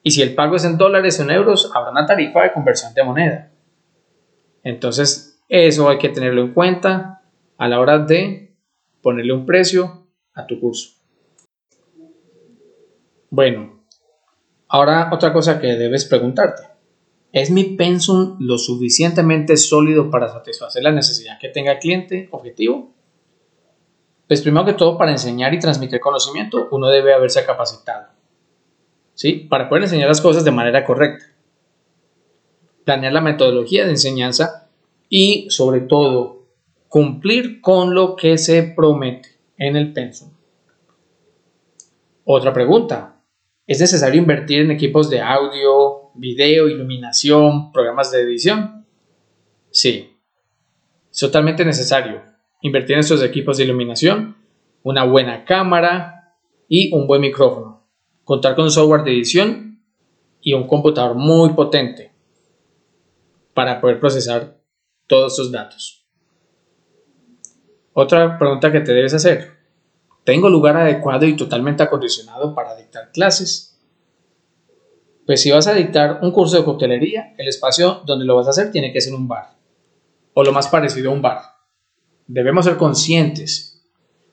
Y 0.03 0.11
si 0.11 0.21
el 0.21 0.35
pago 0.35 0.57
es 0.57 0.65
en 0.65 0.77
dólares 0.77 1.21
o 1.21 1.23
en 1.23 1.31
euros, 1.31 1.71
habrá 1.73 1.93
una 1.93 2.05
tarifa 2.05 2.43
de 2.43 2.53
conversión 2.53 2.93
de 2.95 3.05
moneda. 3.05 3.53
Entonces, 4.65 5.41
eso 5.49 5.89
hay 5.89 5.99
que 5.99 6.09
tenerlo 6.09 6.43
en 6.43 6.53
cuenta 6.53 7.23
a 7.59 7.69
la 7.69 7.79
hora 7.79 8.01
de 8.01 8.57
ponerle 9.03 9.33
un 9.33 9.47
precio 9.47 10.09
a 10.35 10.49
tu 10.49 10.59
curso. 10.59 11.04
Bueno, 13.37 13.81
ahora 14.69 15.11
otra 15.13 15.33
cosa 15.33 15.61
que 15.61 15.67
debes 15.75 16.05
preguntarte. 16.05 16.69
¿Es 17.33 17.51
mi 17.51 17.65
pensum 17.65 18.37
lo 18.39 18.59
suficientemente 18.59 19.57
sólido 19.57 20.09
para 20.09 20.29
satisfacer 20.29 20.85
la 20.85 20.93
necesidad 20.93 21.41
que 21.41 21.49
tenga 21.49 21.73
el 21.73 21.79
cliente 21.81 22.29
objetivo? 22.31 22.93
Pues 24.29 24.41
primero 24.41 24.65
que 24.65 24.75
todo, 24.75 24.97
para 24.97 25.11
enseñar 25.11 25.53
y 25.53 25.59
transmitir 25.59 25.99
conocimiento, 25.99 26.69
uno 26.71 26.89
debe 26.91 27.13
haberse 27.13 27.45
capacitado. 27.45 28.07
¿Sí? 29.15 29.49
Para 29.51 29.69
poder 29.69 29.83
enseñar 29.83 30.07
las 30.07 30.21
cosas 30.21 30.45
de 30.45 30.53
manera 30.53 30.85
correcta. 30.85 31.25
Planear 32.85 33.15
la 33.15 33.21
metodología 33.21 33.83
de 33.83 33.91
enseñanza 33.91 34.69
y, 35.09 35.51
sobre 35.51 35.81
todo, 35.81 36.45
cumplir 36.87 37.61
con 37.61 37.97
lo 37.97 38.15
que 38.15 38.39
se 38.39 38.63
promete 38.63 39.31
en 39.59 39.75
el 39.75 39.93
pensum. 39.93 40.31
Otra 42.23 42.53
pregunta, 42.53 43.14
¿Es 43.67 43.81
necesario 43.81 44.21
invertir 44.21 44.61
en 44.61 44.71
equipos 44.71 45.09
de 45.09 45.23
audio, 45.23 46.11
video, 46.15 46.69
iluminación, 46.69 47.73
programas 47.73 48.11
de 48.11 48.21
edición? 48.21 48.85
Sí, 49.71 50.19
es 51.11 51.19
totalmente 51.19 51.65
necesario 51.65 52.23
invertir 52.61 52.95
en 52.95 53.01
estos 53.01 53.23
equipos 53.23 53.57
de 53.57 53.65
iluminación, 53.65 54.37
una 54.83 55.05
buena 55.05 55.47
cámara 55.47 56.35
y 56.69 56.95
un 56.95 57.07
buen 57.07 57.23
micrófono. 57.23 57.87
Contar 58.25 58.55
con 58.55 58.71
software 58.71 59.03
de 59.03 59.13
edición 59.13 59.83
y 60.43 60.53
un 60.53 60.67
computador 60.67 61.15
muy 61.15 61.51
potente 61.55 62.13
para 63.55 63.81
poder 63.81 63.99
procesar 63.99 64.59
todos 65.07 65.33
estos 65.33 65.51
datos. 65.51 66.07
Otra 67.95 68.39
pregunta 68.39 68.71
que 68.71 68.81
te 68.81 68.93
debes 68.93 69.15
hacer. 69.15 69.54
¿Tengo 70.25 70.49
lugar 70.49 70.77
adecuado 70.79 71.27
y 71.27 71.37
totalmente 71.37 71.83
acondicionado 71.83 72.55
para 72.55 72.75
dictar 72.75 73.13
clases? 73.13 73.79
Pues 75.27 75.43
si 75.43 75.51
vas 75.51 75.67
a 75.67 75.75
dictar 75.75 76.21
un 76.23 76.33
curso 76.33 76.57
de 76.57 76.65
coctelería, 76.65 77.35
el 77.37 77.49
espacio 77.49 78.03
donde 78.07 78.25
lo 78.25 78.37
vas 78.37 78.47
a 78.47 78.51
hacer 78.51 78.71
tiene 78.71 78.93
que 78.93 79.01
ser 79.01 79.15
un 79.15 79.29
bar, 79.29 79.57
o 80.33 80.43
lo 80.43 80.53
más 80.53 80.69
parecido 80.69 81.11
a 81.11 81.15
un 81.15 81.23
bar. 81.23 81.41
Debemos 82.27 82.65
ser 82.65 82.77
conscientes. 82.77 83.83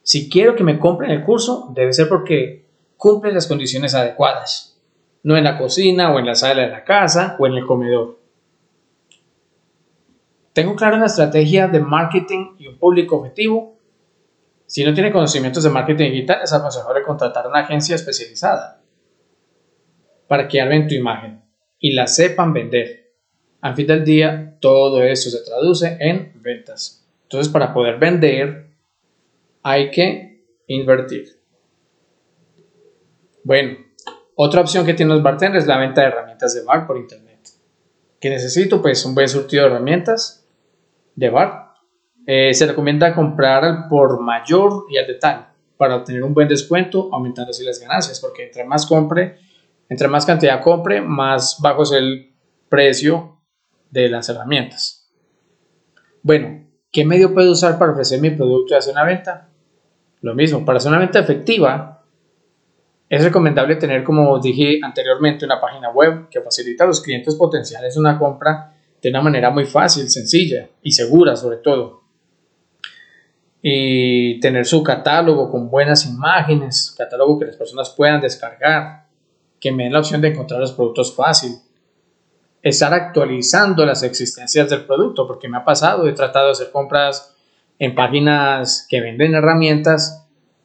Si 0.04 0.30
quiero 0.30 0.56
que 0.56 0.64
me 0.64 0.80
compren 0.80 1.12
el 1.12 1.24
curso, 1.24 1.72
debe 1.76 1.94
ser 1.94 2.08
porque 2.08 2.70
cumple 2.96 3.34
las 3.34 3.48
condiciones 3.48 3.94
adecuadas, 3.94 4.82
no 5.24 5.36
en 5.36 5.44
la 5.44 5.58
cocina 5.58 6.14
o 6.14 6.20
en 6.20 6.26
la 6.26 6.36
sala 6.36 6.62
de 6.62 6.70
la 6.70 6.84
casa 6.86 7.36
o 7.38 7.48
en 7.48 7.54
el 7.54 7.66
comedor. 7.66 8.20
Tengo 10.54 10.76
clara 10.76 10.98
una 10.98 11.06
estrategia 11.06 11.68
de 11.68 11.80
marketing 11.80 12.56
y 12.60 12.68
un 12.68 12.78
público 12.78 13.18
objetivo 13.18 13.78
Si 14.72 14.86
no 14.86 14.94
tiene 14.94 15.12
conocimientos 15.12 15.66
de 15.66 15.70
marketing 15.70 16.12
digital, 16.12 16.40
es 16.42 16.54
aconsejable 16.54 17.04
contratar 17.04 17.46
una 17.46 17.60
agencia 17.60 17.94
especializada 17.94 18.82
para 20.30 20.48
que 20.48 20.62
armen 20.62 20.88
tu 20.88 20.96
imagen 20.96 21.44
y 21.78 21.92
la 21.92 22.08
sepan 22.08 22.54
vender. 22.54 23.12
Al 23.60 23.76
fin 23.76 23.86
del 23.86 24.06
día, 24.06 24.56
todo 24.62 25.04
esto 25.04 25.30
se 25.30 25.44
traduce 25.44 25.98
en 26.00 26.42
ventas. 26.42 27.06
Entonces, 27.24 27.52
para 27.52 27.74
poder 27.74 28.00
vender, 28.00 28.70
hay 29.62 29.92
que 29.92 30.46
invertir. 30.68 31.38
Bueno, 33.44 33.78
otra 34.36 34.62
opción 34.62 34.86
que 34.86 34.94
tienen 34.94 35.16
los 35.16 35.22
bartenders 35.22 35.66
es 35.66 35.68
la 35.68 35.80
venta 35.80 36.00
de 36.00 36.08
herramientas 36.08 36.56
de 36.56 36.64
bar 36.64 36.88
por 36.88 36.98
internet. 36.98 37.42
¿Qué 38.22 38.30
necesito? 38.30 38.82
Pues 38.82 39.06
un 39.06 39.16
buen 39.16 39.28
surtido 39.28 39.64
de 39.64 39.72
herramientas 39.72 40.48
de 41.18 41.30
bar. 41.30 41.71
Eh, 42.26 42.54
se 42.54 42.68
recomienda 42.68 43.14
comprar 43.14 43.88
por 43.90 44.22
mayor 44.22 44.86
y 44.90 44.98
al 44.98 45.08
detalle 45.08 45.46
para 45.78 45.96
obtener 45.96 46.24
un 46.24 46.34
buen 46.34 46.48
descuento, 46.48 47.10
aumentando 47.12 47.50
así 47.50 47.64
las 47.64 47.80
ganancias, 47.80 48.20
porque 48.20 48.46
entre 48.46 48.64
más 48.64 48.86
compre, 48.86 49.38
entre 49.90 50.08
más 50.08 50.26
cantidad 50.26 50.62
compre, 50.62 51.02
más 51.02 51.58
bajo 51.60 51.84
es 51.84 51.92
el 51.92 52.34
precio 52.70 53.40
de 53.90 54.08
las 54.08 54.30
herramientas. 54.30 55.12
Bueno, 56.22 56.68
¿qué 56.92 57.04
medio 57.04 57.34
puedo 57.34 57.52
usar 57.52 57.80
para 57.80 57.94
ofrecer 57.94 58.22
mi 58.22 58.30
producto 58.30 58.74
y 58.74 58.78
hacer 58.78 58.94
una 58.94 59.04
venta? 59.04 59.50
Lo 60.22 60.36
mismo, 60.36 60.64
para 60.64 60.78
hacer 60.78 60.92
una 60.92 61.00
venta 61.00 61.20
efectiva, 61.20 62.06
es 63.10 63.24
recomendable 63.24 63.76
tener, 63.76 64.04
como 64.04 64.40
dije 64.40 64.80
anteriormente, 64.84 65.46
una 65.46 65.60
página 65.60 65.90
web 65.90 66.30
que 66.30 66.42
facilita 66.42 66.84
a 66.84 66.88
los 66.88 67.02
clientes 67.02 67.36
potenciales 67.36 67.98
una 67.98 68.18
compra 68.18 68.74
de 69.02 69.10
una 69.10 69.22
manera 69.22 69.50
muy 69.50 69.66
fácil, 69.66 70.08
sencilla 70.10 70.70
y 70.82 70.92
segura 70.92 71.36
sobre 71.36 71.58
todo. 71.58 72.01
Y 73.62 74.40
tener 74.40 74.66
su 74.66 74.84
catálogo 74.84 75.52
con 75.52 75.70
buenas 75.70 76.06
imágenes, 76.06 76.94
catálogo 76.98 77.40
que 77.40 77.46
las 77.46 77.56
personas 77.56 77.90
puedan 77.92 78.22
descargar, 78.22 79.06
que 79.60 79.72
me 79.72 79.84
den 79.84 79.94
la 79.94 80.00
opción 80.00 80.22
de 80.22 80.30
encontrar 80.30 80.60
los 80.60 80.72
productos 80.72 81.16
fácil. 81.16 81.58
Estar 82.64 82.94
actualizando 82.94 83.86
las 83.86 84.04
existencias 84.04 84.70
del 84.70 84.86
producto, 84.86 85.28
porque 85.28 85.48
me 85.48 85.58
ha 85.58 85.66
pasado, 85.66 86.08
he 86.08 86.14
tratado 86.14 86.48
de 86.48 86.52
hacer 86.54 86.72
compras 86.72 87.36
en 87.78 87.96
páginas 87.96 88.86
que 88.90 89.02
venden 89.02 89.36
herramientas 89.36 90.22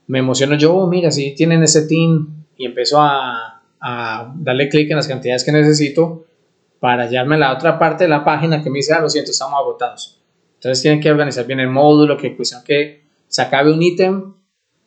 me 0.07 0.21
emociono 0.21 0.57
yo, 0.57 0.75
oh, 0.75 0.87
mira, 0.87 1.11
si 1.11 1.35
tienen 1.35 1.63
ese 1.63 1.87
team 1.87 2.45
y 2.57 2.67
empiezo 2.67 3.01
a, 3.01 3.63
a 3.81 4.33
darle 4.37 4.69
clic 4.69 4.91
en 4.91 4.97
las 4.97 5.09
cantidades 5.09 5.45
que 5.45 5.53
necesito 5.53 6.25
para 6.79 7.05
hallarme 7.05 7.35
a 7.37 7.39
la 7.39 7.53
otra 7.53 7.79
parte 7.79 8.05
de 8.05 8.11
la 8.11 8.25
página 8.25 8.63
que 8.63 8.71
me 8.71 8.79
dice, 8.79 8.95
ah, 8.95 9.01
lo 9.01 9.09
siento, 9.09 9.31
estamos 9.31 9.59
agotados. 9.59 10.16
Entonces 10.57 10.83
tienen 10.83 11.01
que 11.01 11.11
organizar 11.11 11.47
bien 11.47 11.61
el 11.61 11.69
módulo, 11.69 12.17
que 12.17 12.37
cuestión 12.37 12.63
que 12.65 13.05
se 13.29 13.43
acabe 13.43 13.73
un 13.73 13.83
ítem, 13.83 14.35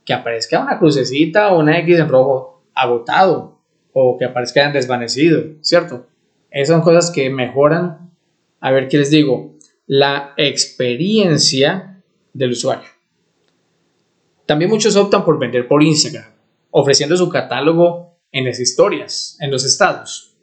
que 0.05 0.13
aparezca 0.13 0.59
una 0.59 0.79
crucecita 0.79 1.53
o 1.53 1.59
una 1.59 1.77
X 1.79 1.99
en 1.99 2.09
rojo 2.09 2.63
agotado 2.73 3.59
o 3.93 4.17
que 4.17 4.25
aparezca 4.25 4.65
en 4.65 4.73
desvanecido, 4.73 5.43
¿cierto? 5.61 6.07
Esas 6.49 6.75
son 6.75 6.81
cosas 6.81 7.11
que 7.11 7.29
mejoran, 7.29 8.11
a 8.59 8.71
ver 8.71 8.87
qué 8.87 8.97
les 8.97 9.11
digo, 9.11 9.55
la 9.85 10.33
experiencia 10.37 12.01
del 12.33 12.51
usuario. 12.51 12.89
También 14.45 14.71
muchos 14.71 14.95
optan 14.95 15.23
por 15.23 15.37
vender 15.37 15.67
por 15.67 15.83
Instagram, 15.83 16.31
ofreciendo 16.71 17.15
su 17.15 17.29
catálogo 17.29 18.17
en 18.31 18.45
las 18.45 18.59
historias, 18.59 19.37
en 19.39 19.51
los 19.51 19.63
estados. 19.63 20.35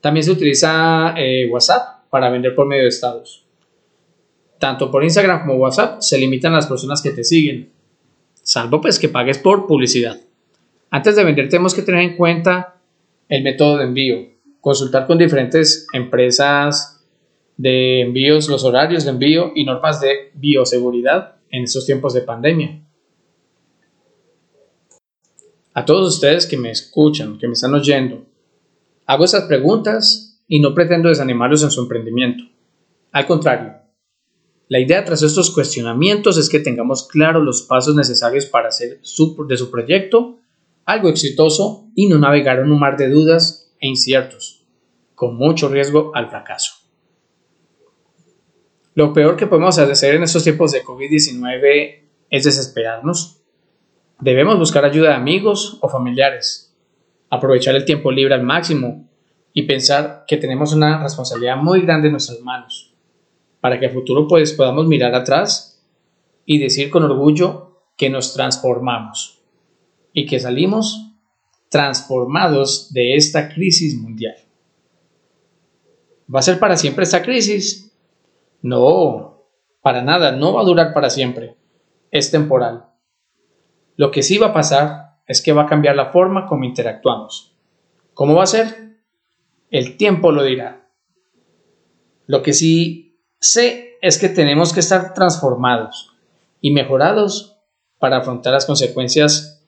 También 0.00 0.24
se 0.24 0.32
utiliza 0.32 1.14
eh, 1.16 1.48
WhatsApp 1.48 2.08
para 2.10 2.28
vender 2.28 2.54
por 2.54 2.66
medio 2.66 2.82
de 2.82 2.88
estados. 2.88 3.46
Tanto 4.62 4.92
por 4.92 5.02
Instagram 5.02 5.40
como 5.40 5.56
WhatsApp 5.56 6.02
se 6.02 6.16
limitan 6.16 6.52
las 6.52 6.68
personas 6.68 7.02
que 7.02 7.10
te 7.10 7.24
siguen, 7.24 7.72
salvo 8.44 8.80
pues 8.80 8.96
que 9.00 9.08
pagues 9.08 9.38
por 9.38 9.66
publicidad. 9.66 10.20
Antes 10.88 11.16
de 11.16 11.24
vender 11.24 11.48
tenemos 11.48 11.74
que 11.74 11.82
tener 11.82 12.02
en 12.02 12.16
cuenta 12.16 12.76
el 13.28 13.42
método 13.42 13.78
de 13.78 13.84
envío, 13.86 14.18
consultar 14.60 15.08
con 15.08 15.18
diferentes 15.18 15.88
empresas 15.92 17.04
de 17.56 18.02
envíos, 18.02 18.48
los 18.48 18.62
horarios 18.62 19.02
de 19.02 19.10
envío 19.10 19.50
y 19.52 19.64
normas 19.64 20.00
de 20.00 20.30
bioseguridad 20.34 21.38
en 21.50 21.64
estos 21.64 21.84
tiempos 21.84 22.14
de 22.14 22.20
pandemia 22.20 22.82
a 25.74 25.84
todos 25.84 26.14
ustedes 26.14 26.46
que 26.46 26.56
me 26.56 26.70
escuchan, 26.70 27.36
que 27.36 27.48
me 27.48 27.54
están 27.54 27.74
oyendo, 27.74 28.26
hago 29.06 29.24
esas 29.24 29.46
preguntas 29.46 30.40
y 30.46 30.60
no 30.60 30.72
pretendo 30.72 31.08
desanimarlos 31.08 31.64
en 31.64 31.72
su 31.72 31.82
emprendimiento. 31.82 32.44
Al 33.10 33.26
contrario, 33.26 33.81
la 34.72 34.80
idea 34.80 35.04
tras 35.04 35.22
estos 35.22 35.50
cuestionamientos 35.50 36.38
es 36.38 36.48
que 36.48 36.58
tengamos 36.58 37.06
claros 37.06 37.44
los 37.44 37.60
pasos 37.60 37.94
necesarios 37.94 38.46
para 38.46 38.68
hacer 38.68 39.02
de 39.02 39.56
su 39.58 39.70
proyecto 39.70 40.38
algo 40.86 41.10
exitoso 41.10 41.90
y 41.94 42.08
no 42.08 42.18
navegar 42.18 42.58
en 42.58 42.72
un 42.72 42.80
mar 42.80 42.96
de 42.96 43.10
dudas 43.10 43.70
e 43.80 43.86
inciertos, 43.86 44.64
con 45.14 45.36
mucho 45.36 45.68
riesgo 45.68 46.12
al 46.14 46.30
fracaso. 46.30 46.72
Lo 48.94 49.12
peor 49.12 49.36
que 49.36 49.46
podemos 49.46 49.78
hacer 49.78 50.14
en 50.14 50.22
estos 50.22 50.42
tiempos 50.42 50.72
de 50.72 50.82
COVID-19 50.82 52.06
es 52.30 52.44
desesperarnos 52.44 53.42
Debemos 54.20 54.58
buscar 54.58 54.86
ayuda 54.86 55.10
de 55.10 55.16
amigos 55.16 55.76
o 55.82 55.88
familiares, 55.90 56.74
aprovechar 57.28 57.74
el 57.74 57.84
tiempo 57.84 58.10
libre 58.10 58.32
al 58.32 58.42
máximo 58.42 59.06
y 59.52 59.64
pensar 59.64 60.24
que 60.26 60.38
tenemos 60.38 60.72
una 60.72 61.02
responsabilidad 61.02 61.58
muy 61.58 61.82
grande 61.82 62.06
en 62.06 62.12
nuestras 62.12 62.40
manos, 62.40 62.91
para 63.62 63.78
que 63.78 63.86
a 63.86 63.90
futuro 63.90 64.26
pues, 64.26 64.52
podamos 64.54 64.88
mirar 64.88 65.14
atrás 65.14 65.80
y 66.44 66.58
decir 66.58 66.90
con 66.90 67.04
orgullo 67.04 67.84
que 67.96 68.10
nos 68.10 68.34
transformamos 68.34 69.40
y 70.12 70.26
que 70.26 70.40
salimos 70.40 71.12
transformados 71.68 72.92
de 72.92 73.14
esta 73.14 73.48
crisis 73.48 73.96
mundial. 73.96 74.34
¿Va 76.34 76.40
a 76.40 76.42
ser 76.42 76.58
para 76.58 76.76
siempre 76.76 77.04
esta 77.04 77.22
crisis? 77.22 77.96
No, 78.62 79.44
para 79.80 80.02
nada, 80.02 80.32
no 80.32 80.54
va 80.54 80.62
a 80.62 80.64
durar 80.64 80.92
para 80.92 81.08
siempre. 81.08 81.56
Es 82.10 82.32
temporal. 82.32 82.86
Lo 83.94 84.10
que 84.10 84.24
sí 84.24 84.38
va 84.38 84.48
a 84.48 84.54
pasar 84.54 85.20
es 85.28 85.40
que 85.40 85.52
va 85.52 85.62
a 85.62 85.68
cambiar 85.68 85.94
la 85.94 86.10
forma 86.10 86.46
como 86.46 86.64
interactuamos. 86.64 87.56
¿Cómo 88.12 88.34
va 88.34 88.42
a 88.42 88.46
ser? 88.46 88.96
El 89.70 89.96
tiempo 89.96 90.32
lo 90.32 90.42
dirá. 90.42 90.88
Lo 92.26 92.42
que 92.42 92.52
sí 92.52 93.11
sé 93.42 93.98
es 94.00 94.18
que 94.18 94.28
tenemos 94.28 94.72
que 94.72 94.80
estar 94.80 95.14
transformados 95.14 96.14
y 96.60 96.70
mejorados 96.70 97.56
para 97.98 98.18
afrontar 98.18 98.52
las 98.52 98.66
consecuencias 98.66 99.64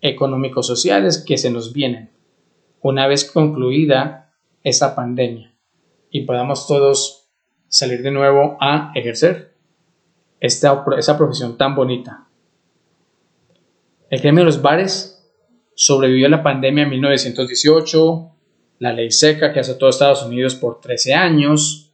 económico-sociales 0.00 1.22
que 1.26 1.36
se 1.36 1.50
nos 1.50 1.72
vienen 1.72 2.10
una 2.80 3.08
vez 3.08 3.24
concluida 3.24 4.32
esta 4.62 4.94
pandemia 4.94 5.52
y 6.10 6.20
podamos 6.22 6.68
todos 6.68 7.28
salir 7.68 8.02
de 8.02 8.12
nuevo 8.12 8.56
a 8.60 8.92
ejercer 8.94 9.56
esta, 10.38 10.84
esa 10.96 11.18
profesión 11.18 11.58
tan 11.58 11.74
bonita. 11.74 12.28
El 14.08 14.20
gremio 14.20 14.42
de 14.42 14.46
los 14.46 14.62
bares 14.62 15.28
sobrevivió 15.74 16.28
a 16.28 16.30
la 16.30 16.44
pandemia 16.44 16.84
en 16.84 16.90
1918, 16.90 18.32
la 18.78 18.92
ley 18.92 19.10
seca 19.10 19.52
que 19.52 19.60
azotó 19.60 19.86
a 19.86 19.90
Estados 19.90 20.22
Unidos 20.22 20.54
por 20.54 20.80
13 20.80 21.14
años, 21.14 21.85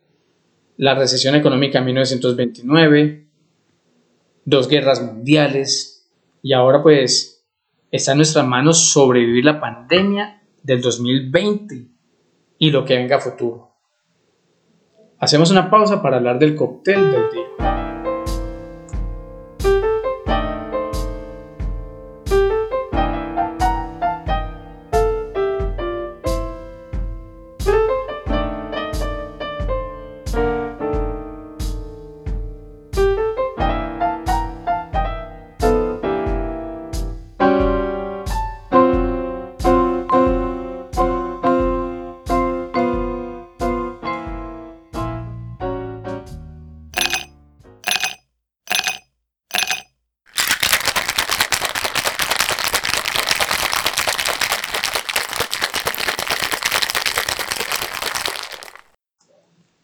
la 0.77 0.95
recesión 0.95 1.35
económica 1.35 1.79
en 1.79 1.85
1929, 1.87 3.27
dos 4.45 4.69
guerras 4.69 5.03
mundiales 5.03 6.11
y 6.43 6.53
ahora 6.53 6.83
pues 6.83 7.45
está 7.91 8.13
en 8.13 8.19
nuestras 8.19 8.47
manos 8.47 8.93
sobrevivir 8.93 9.45
la 9.45 9.61
pandemia 9.61 10.43
del 10.63 10.81
2020 10.81 11.89
y 12.59 12.71
lo 12.71 12.85
que 12.85 12.97
venga 12.97 13.17
a 13.17 13.21
futuro. 13.21 13.77
Hacemos 15.19 15.51
una 15.51 15.71
pausa 15.71 16.03
para 16.03 16.17
hablar 16.17 16.39
del 16.39 16.57
cóctel 16.57 17.13
del 17.13 17.31
día. 17.31 17.82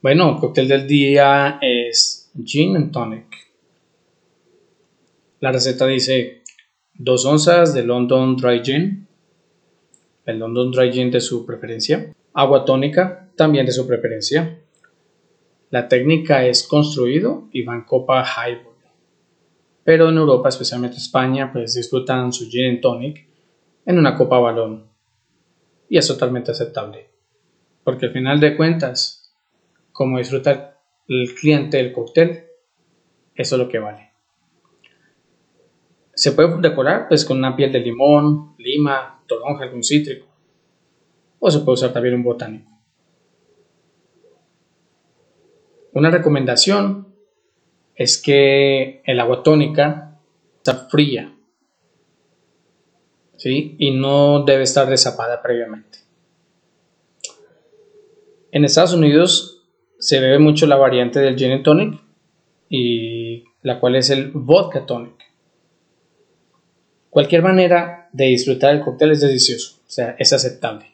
Bueno, 0.09 0.31
el 0.31 0.40
cóctel 0.40 0.66
del 0.66 0.87
día 0.87 1.59
es 1.61 2.33
Gin 2.42 2.77
and 2.77 2.92
Tonic. 2.92 3.27
La 5.40 5.53
receta 5.53 5.87
dice 5.87 6.44
2 6.94 7.27
onzas 7.27 7.75
de 7.75 7.83
London 7.83 8.35
Dry 8.35 8.64
Gin, 8.64 9.07
el 10.25 10.38
London 10.38 10.71
Dry 10.71 10.90
Gin 10.90 11.11
de 11.11 11.21
su 11.21 11.44
preferencia, 11.44 12.11
agua 12.33 12.64
tónica 12.64 13.29
también 13.37 13.66
de 13.66 13.73
su 13.73 13.87
preferencia. 13.87 14.59
La 15.68 15.88
técnica 15.88 16.42
es 16.47 16.66
construido 16.66 17.51
y 17.53 17.61
va 17.61 17.75
en 17.75 17.83
copa 17.83 18.25
highball. 18.25 18.77
Pero 19.85 20.09
en 20.09 20.16
Europa, 20.16 20.49
especialmente 20.49 20.97
España, 20.97 21.53
pues 21.53 21.75
disfrutan 21.75 22.33
su 22.33 22.49
gin 22.49 22.71
and 22.71 22.81
tonic 22.81 23.29
en 23.85 23.99
una 23.99 24.16
copa 24.16 24.38
balón. 24.38 24.87
Y 25.87 25.99
es 25.99 26.07
totalmente 26.07 26.53
aceptable. 26.53 27.11
Porque 27.85 28.07
al 28.07 28.12
final 28.12 28.40
de 28.40 28.57
cuentas, 28.57 29.17
como 29.98 30.18
disfruta 30.18 30.78
el 31.08 31.34
cliente 31.34 31.78
del 31.78 31.92
cóctel, 31.92 32.44
eso 33.34 33.56
es 33.56 33.58
lo 33.58 33.68
que 33.68 33.80
vale. 33.80 34.12
Se 36.14 36.30
puede 36.30 36.56
decorar 36.61 37.08
pues 37.08 37.24
con 37.24 37.38
una 37.38 37.56
piel 37.56 37.72
de 37.72 37.80
limón, 37.80 38.54
lima, 38.58 39.24
toronja, 39.26 39.64
algún 39.64 39.82
cítrico. 39.82 40.28
O 41.40 41.50
se 41.50 41.58
puede 41.58 41.74
usar 41.74 41.92
también 41.92 42.14
un 42.14 42.22
botánico. 42.22 42.70
Una 45.94 46.12
recomendación 46.12 47.12
es 47.96 48.22
que 48.22 49.02
el 49.04 49.18
agua 49.18 49.42
tónica 49.42 50.20
está 50.58 50.88
fría 50.88 51.34
¿sí? 53.37 53.74
y 53.80 53.90
no 53.90 54.44
debe 54.44 54.62
estar 54.62 54.88
desapada 54.88 55.42
previamente. 55.42 55.98
En 58.52 58.64
Estados 58.64 58.94
Unidos 58.94 59.56
se 59.98 60.20
bebe 60.20 60.38
mucho 60.38 60.66
la 60.66 60.76
variante 60.76 61.20
del 61.20 61.37
gin 61.37 61.52
and 61.52 61.64
tonic 61.64 62.00
y 62.68 63.44
la 63.62 63.80
cual 63.80 63.96
es 63.96 64.11
el 64.11 64.30
vodka 64.30 64.87
tonic. 64.87 65.14
Cualquier 67.11 67.42
manera 67.42 68.08
de 68.12 68.26
disfrutar 68.26 68.74
el 68.74 68.80
cóctel 68.80 69.12
es 69.12 69.20
delicioso, 69.20 69.80
o 69.87 69.90
sea, 69.90 70.14
es 70.18 70.32
aceptable. 70.32 70.87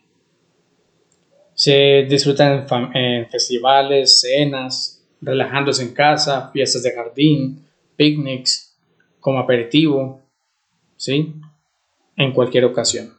Se 1.54 2.06
disfrutan 2.08 2.66
en, 2.94 3.28
festivales, 3.28 4.20
cenas, 4.20 5.04
relajándose 5.20 5.82
en 5.82 5.94
casa, 5.94 6.50
fiestas 6.52 6.82
de 6.82 6.92
jardín, 6.92 7.66
picnics, 7.96 8.76
como 9.20 9.38
aperitivo, 9.38 10.20
¿sí? 10.96 11.34
En 12.16 12.32
cualquier 12.32 12.64
ocasión. 12.64 13.14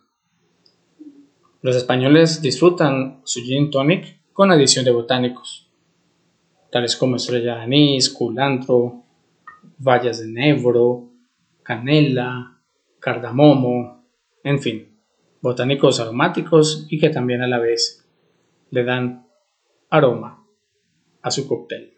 Los 1.61 1.75
españoles 1.75 2.41
disfrutan 2.41 3.21
su 3.23 3.41
gin 3.41 3.71
tonic 3.71 4.19
con 4.33 4.51
adición 4.51 4.85
de 4.85 4.91
botánicos, 4.91 5.64
tales 6.75 6.97
como 6.97 7.15
estrella 7.15 7.55
de 7.55 7.61
anís, 7.61 8.09
culantro, 8.09 9.05
bayas 9.77 10.19
de 10.19 10.27
nebro, 10.27 11.09
canela, 11.63 12.59
cardamomo, 12.99 14.03
en 14.43 14.59
fin, 14.59 14.99
botánicos 15.39 16.01
aromáticos 16.01 16.85
y 16.89 16.99
que 16.99 17.07
también 17.07 17.41
a 17.41 17.47
la 17.47 17.59
vez 17.59 18.05
le 18.71 18.83
dan 18.83 19.25
aroma 19.89 20.45
a 21.21 21.31
su 21.31 21.47
cóctel. 21.47 21.93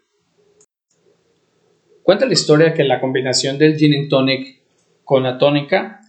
Cuenta 2.04 2.26
la 2.26 2.34
historia 2.34 2.72
que 2.72 2.84
la 2.84 3.00
combinación 3.00 3.58
del 3.58 3.76
gin 3.76 3.94
and 3.94 4.08
tonic 4.08 4.62
con 5.02 5.24
la 5.24 5.38
tónica 5.38 6.02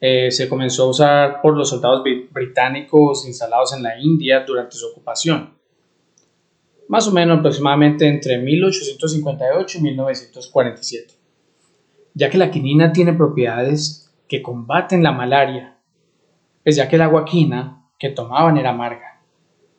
eh, 0.00 0.30
se 0.30 0.48
comenzó 0.48 0.84
a 0.84 0.88
usar 0.88 1.42
por 1.42 1.58
los 1.58 1.68
soldados 1.68 2.02
británicos 2.30 3.26
instalados 3.26 3.74
en 3.74 3.82
la 3.82 4.00
India 4.00 4.44
durante 4.46 4.76
su 4.76 4.86
ocupación, 4.86 5.58
más 6.92 7.08
o 7.08 7.10
menos 7.10 7.38
aproximadamente 7.38 8.06
entre 8.06 8.36
1858 8.36 9.78
y 9.78 9.80
1947, 9.80 11.14
ya 12.12 12.28
que 12.28 12.36
la 12.36 12.50
quinina 12.50 12.92
tiene 12.92 13.14
propiedades 13.14 14.14
que 14.28 14.42
combaten 14.42 15.02
la 15.02 15.12
malaria, 15.12 15.78
pues 16.62 16.76
ya 16.76 16.90
que 16.90 16.96
el 16.96 17.02
agua 17.02 17.24
quina 17.24 17.88
que 17.98 18.10
tomaban 18.10 18.58
era 18.58 18.72
amarga. 18.72 19.22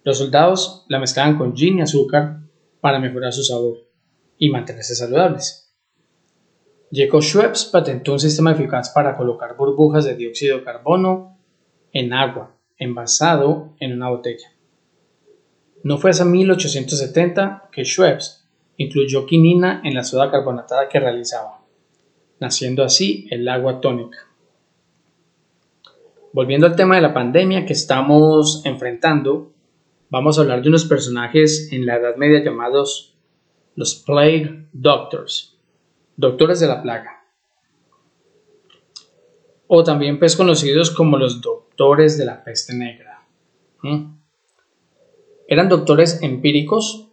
Los 0.03 0.17
soldados 0.17 0.87
la 0.89 0.97
mezclaban 0.97 1.37
con 1.37 1.55
gin 1.55 1.77
y 1.77 1.81
azúcar 1.83 2.39
para 2.81 2.97
mejorar 2.97 3.31
su 3.31 3.43
sabor 3.43 3.77
y 4.39 4.49
mantenerse 4.49 4.95
saludables. 4.95 5.71
Jacob 6.91 7.21
Schweppes 7.21 7.65
patentó 7.65 8.13
un 8.13 8.19
sistema 8.19 8.53
eficaz 8.53 8.89
para 8.89 9.15
colocar 9.15 9.55
burbujas 9.55 10.05
de 10.05 10.15
dióxido 10.15 10.57
de 10.57 10.63
carbono 10.63 11.37
en 11.91 12.11
agua, 12.11 12.57
envasado 12.75 13.75
en 13.79 13.93
una 13.93 14.09
botella. 14.09 14.52
No 15.83 15.97
fue 15.97 16.11
hasta 16.11 16.23
1870 16.23 17.69
que 17.71 17.83
Schweppes 17.83 18.47
incluyó 18.77 19.25
quinina 19.25 19.81
en 19.83 19.93
la 19.93 20.03
soda 20.03 20.31
carbonatada 20.31 20.87
que 20.87 20.99
realizaba, 20.99 21.61
naciendo 22.39 22.83
así 22.83 23.27
el 23.29 23.47
agua 23.49 23.81
tónica. 23.81 24.29
Volviendo 26.31 26.65
al 26.65 26.77
tema 26.77 26.95
de 26.95 27.01
la 27.01 27.13
pandemia 27.13 27.65
que 27.65 27.73
estamos 27.73 28.65
enfrentando, 28.65 29.51
vamos 30.09 30.37
a 30.37 30.41
hablar 30.41 30.61
de 30.61 30.69
unos 30.69 30.85
personajes 30.85 31.69
en 31.71 31.85
la 31.85 31.97
Edad 31.97 32.15
Media 32.15 32.43
llamados 32.43 33.15
los 33.75 33.95
Plague 33.95 34.67
Doctors, 34.71 35.59
doctores 36.15 36.61
de 36.61 36.67
la 36.67 36.81
plaga, 36.81 37.25
o 39.67 39.83
también 39.83 40.17
pues 40.17 40.35
conocidos 40.35 40.91
como 40.91 41.17
los 41.17 41.41
doctores 41.41 42.17
de 42.17 42.25
la 42.25 42.43
peste 42.43 42.73
negra. 42.73 43.27
Eran 45.47 45.69
doctores 45.69 46.21
empíricos, 46.21 47.09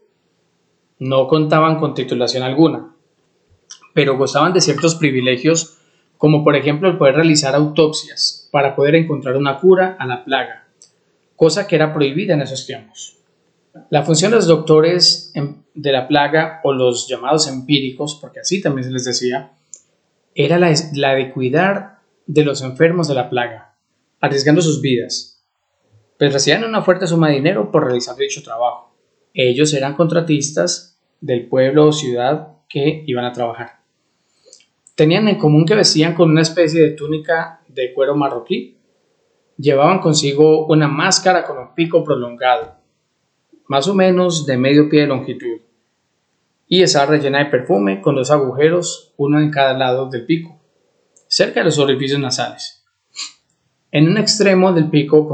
no 0.99 1.29
contaban 1.29 1.79
con 1.79 1.95
titulación 1.95 2.43
alguna, 2.43 2.95
pero 3.95 4.17
gozaban 4.17 4.53
de 4.53 4.61
ciertos 4.61 4.95
privilegios 4.95 5.79
como 6.19 6.45
por 6.45 6.55
ejemplo 6.55 6.89
el 6.89 6.99
poder 6.99 7.15
realizar 7.15 7.55
autopsias 7.55 8.49
para 8.53 8.77
poder 8.77 8.95
encontrar 8.95 9.37
una 9.37 9.59
cura 9.59 9.97
a 9.99 10.07
la 10.07 10.25
plaga 10.25 10.61
cosa 11.41 11.67
que 11.67 11.75
era 11.75 11.95
prohibida 11.95 12.35
en 12.35 12.43
esos 12.43 12.67
tiempos. 12.67 13.17
La 13.89 14.03
función 14.03 14.31
de 14.31 14.37
los 14.37 14.47
doctores 14.47 15.33
de 15.73 15.91
la 15.91 16.07
plaga 16.07 16.61
o 16.65 16.75
los 16.75 17.09
llamados 17.09 17.49
empíricos, 17.49 18.19
porque 18.21 18.41
así 18.41 18.61
también 18.61 18.85
se 18.85 18.91
les 18.91 19.07
decía, 19.07 19.53
era 20.35 20.59
la, 20.59 20.69
de 20.69 21.31
cuidar 21.33 22.01
de 22.27 22.45
los 22.45 22.61
enfermos 22.61 23.09
de 23.09 23.15
la 23.15 23.31
plaga, 23.31 23.75
arriesgando 24.21 24.61
sus 24.61 24.83
vidas, 24.83 25.40
pues 26.21 26.35
recibían 26.35 26.65
una 26.65 26.83
fuerte 26.83 27.07
suma 27.07 27.29
de 27.29 27.37
dinero 27.37 27.71
por 27.71 27.83
realizar 27.83 28.15
dicho 28.15 28.43
trabajo. 28.43 28.95
Ellos 29.33 29.73
eran 29.73 29.95
contratistas 29.95 31.01
del 31.19 31.49
pueblo 31.49 31.87
o 31.87 31.93
ciudad 31.93 32.59
que 32.69 33.05
iban 33.07 33.25
a 33.25 33.33
trabajar. 33.33 33.81
Tenían 34.95 35.29
en 35.29 35.39
común 35.39 35.65
que 35.65 35.75
vestían 35.75 36.15
con 36.15 36.29
una 36.29 36.43
especie 36.43 36.83
de 36.83 36.91
túnica 36.91 37.63
de 37.69 37.95
cuero 37.95 38.15
marroquí 38.15 38.77
llevaban 39.57 40.01
consigo 40.01 40.67
una 40.67 40.89
máscara 40.89 41.43
con 41.43 41.57
un 41.57 41.75
pico 41.75 42.05
prolongado, 42.05 42.77
más 43.67 43.89
o 43.89 43.95
menos 43.95 44.45
de 44.45 44.59
medio 44.59 44.91
pie 44.91 45.01
de 45.01 45.07
longitud, 45.07 45.61
y 46.69 46.83
esa 46.83 47.07
rellena 47.07 47.39
de 47.39 47.47
perfume 47.47 48.03
con 48.03 48.15
dos 48.15 48.31
agujeros, 48.31 49.15
uno 49.17 49.41
en 49.41 49.51
cada 49.51 49.73
lado 49.73 50.11
del 50.11 50.27
pico, 50.27 50.61
cerca 51.29 51.61
de 51.61 51.65
los 51.65 51.79
orificios 51.79 52.21
nasales. 52.21 52.80
En 53.93 54.09
un 54.09 54.19
extremo 54.19 54.73
del 54.73 54.89
pico 54.89 55.27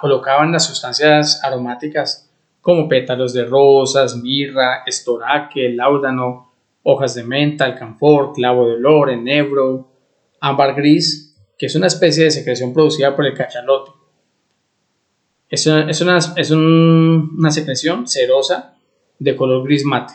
colocaban 0.00 0.52
las 0.52 0.66
sustancias 0.66 1.40
aromáticas 1.44 2.30
como 2.60 2.88
pétalos 2.88 3.32
de 3.32 3.44
rosas, 3.44 4.16
mirra, 4.16 4.82
estoraque, 4.86 5.68
láudano, 5.68 6.52
hojas 6.82 7.14
de 7.14 7.24
menta, 7.24 7.66
alcanfor, 7.66 8.32
clavo 8.32 8.66
de 8.66 8.74
olor, 8.74 9.10
enebro, 9.10 9.92
ámbar 10.40 10.74
gris 10.74 11.34
que 11.58 11.66
es 11.66 11.76
una 11.76 11.86
especie 11.86 12.24
de 12.24 12.30
secreción 12.30 12.72
producida 12.72 13.14
por 13.14 13.26
el 13.26 13.34
cachalote. 13.34 13.92
Es 15.48 15.66
una, 15.66 15.88
es 15.88 16.50
una, 16.50 17.50
secreción 17.50 18.08
cerosa 18.08 18.76
de 19.18 19.36
color 19.36 19.62
gris 19.62 19.84
mate 19.84 20.14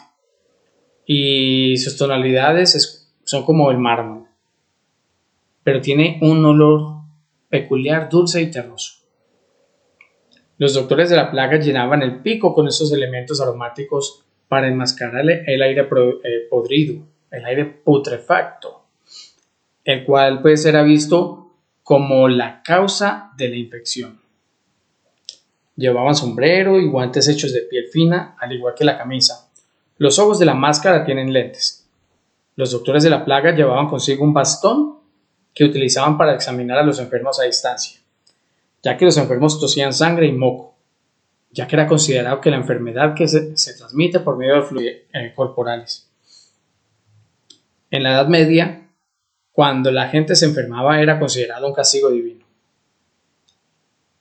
y 1.05 1.77
sus 1.77 1.95
tonalidades 1.95 3.07
son 3.23 3.45
como 3.45 3.71
el 3.71 3.77
mármol, 3.77 4.27
pero 5.63 5.79
tiene 5.79 6.19
un 6.21 6.43
olor 6.43 6.98
peculiar, 7.49 8.09
dulce 8.09 8.41
y 8.41 8.51
terroso. 8.51 8.99
Los 10.57 10.73
doctores 10.73 11.09
de 11.09 11.15
la 11.15 11.31
plaga 11.31 11.57
llenaban 11.57 12.01
el 12.01 12.21
pico 12.21 12.53
con 12.53 12.67
esos 12.67 12.91
elementos 12.91 13.41
aromáticos 13.41 14.25
para 14.47 14.67
enmascarar 14.67 15.21
el 15.29 15.61
aire 15.61 15.81
eh, 15.81 16.47
podrido, 16.49 17.03
el 17.31 17.45
aire 17.45 17.65
putrefacto 17.65 18.79
el 19.89 20.05
cual 20.05 20.41
pues 20.43 20.65
era 20.65 20.83
visto 20.83 21.51
como 21.81 22.27
la 22.27 22.61
causa 22.61 23.31
de 23.35 23.49
la 23.49 23.55
infección. 23.55 24.21
Llevaban 25.75 26.13
sombrero 26.13 26.79
y 26.79 26.87
guantes 26.87 27.27
hechos 27.27 27.53
de 27.53 27.61
piel 27.61 27.87
fina, 27.87 28.35
al 28.39 28.53
igual 28.53 28.75
que 28.77 28.85
la 28.85 28.99
camisa. 28.99 29.49
Los 29.97 30.19
ojos 30.19 30.37
de 30.37 30.45
la 30.45 30.53
máscara 30.53 31.03
tienen 31.05 31.33
lentes. 31.33 31.89
Los 32.55 32.69
doctores 32.69 33.01
de 33.01 33.09
la 33.09 33.25
plaga 33.25 33.55
llevaban 33.55 33.87
consigo 33.87 34.23
un 34.23 34.31
bastón 34.31 34.98
que 35.53 35.63
utilizaban 35.65 36.17
para 36.17 36.33
examinar 36.33 36.77
a 36.77 36.83
los 36.83 36.99
enfermos 36.99 37.39
a 37.39 37.43
distancia, 37.43 37.99
ya 38.81 38.97
que 38.97 39.05
los 39.05 39.17
enfermos 39.17 39.59
tosían 39.59 39.93
sangre 39.93 40.27
y 40.27 40.31
moco, 40.31 40.75
ya 41.51 41.67
que 41.67 41.75
era 41.75 41.87
considerado 41.87 42.39
que 42.39 42.51
la 42.51 42.57
enfermedad 42.57 43.13
que 43.15 43.27
se, 43.27 43.73
transmite 43.73 44.19
por 44.19 44.37
medio 44.37 44.55
de 44.55 44.61
fluidos 44.63 44.97
eh, 45.13 45.33
corporales. 45.35 46.09
En 47.91 48.03
la 48.03 48.11
Edad 48.13 48.27
Media, 48.27 48.87
cuando 49.51 49.91
la 49.91 50.07
gente 50.09 50.35
se 50.35 50.45
enfermaba 50.45 51.01
era 51.01 51.19
considerado 51.19 51.67
un 51.67 51.73
castigo 51.73 52.09
divino. 52.09 52.45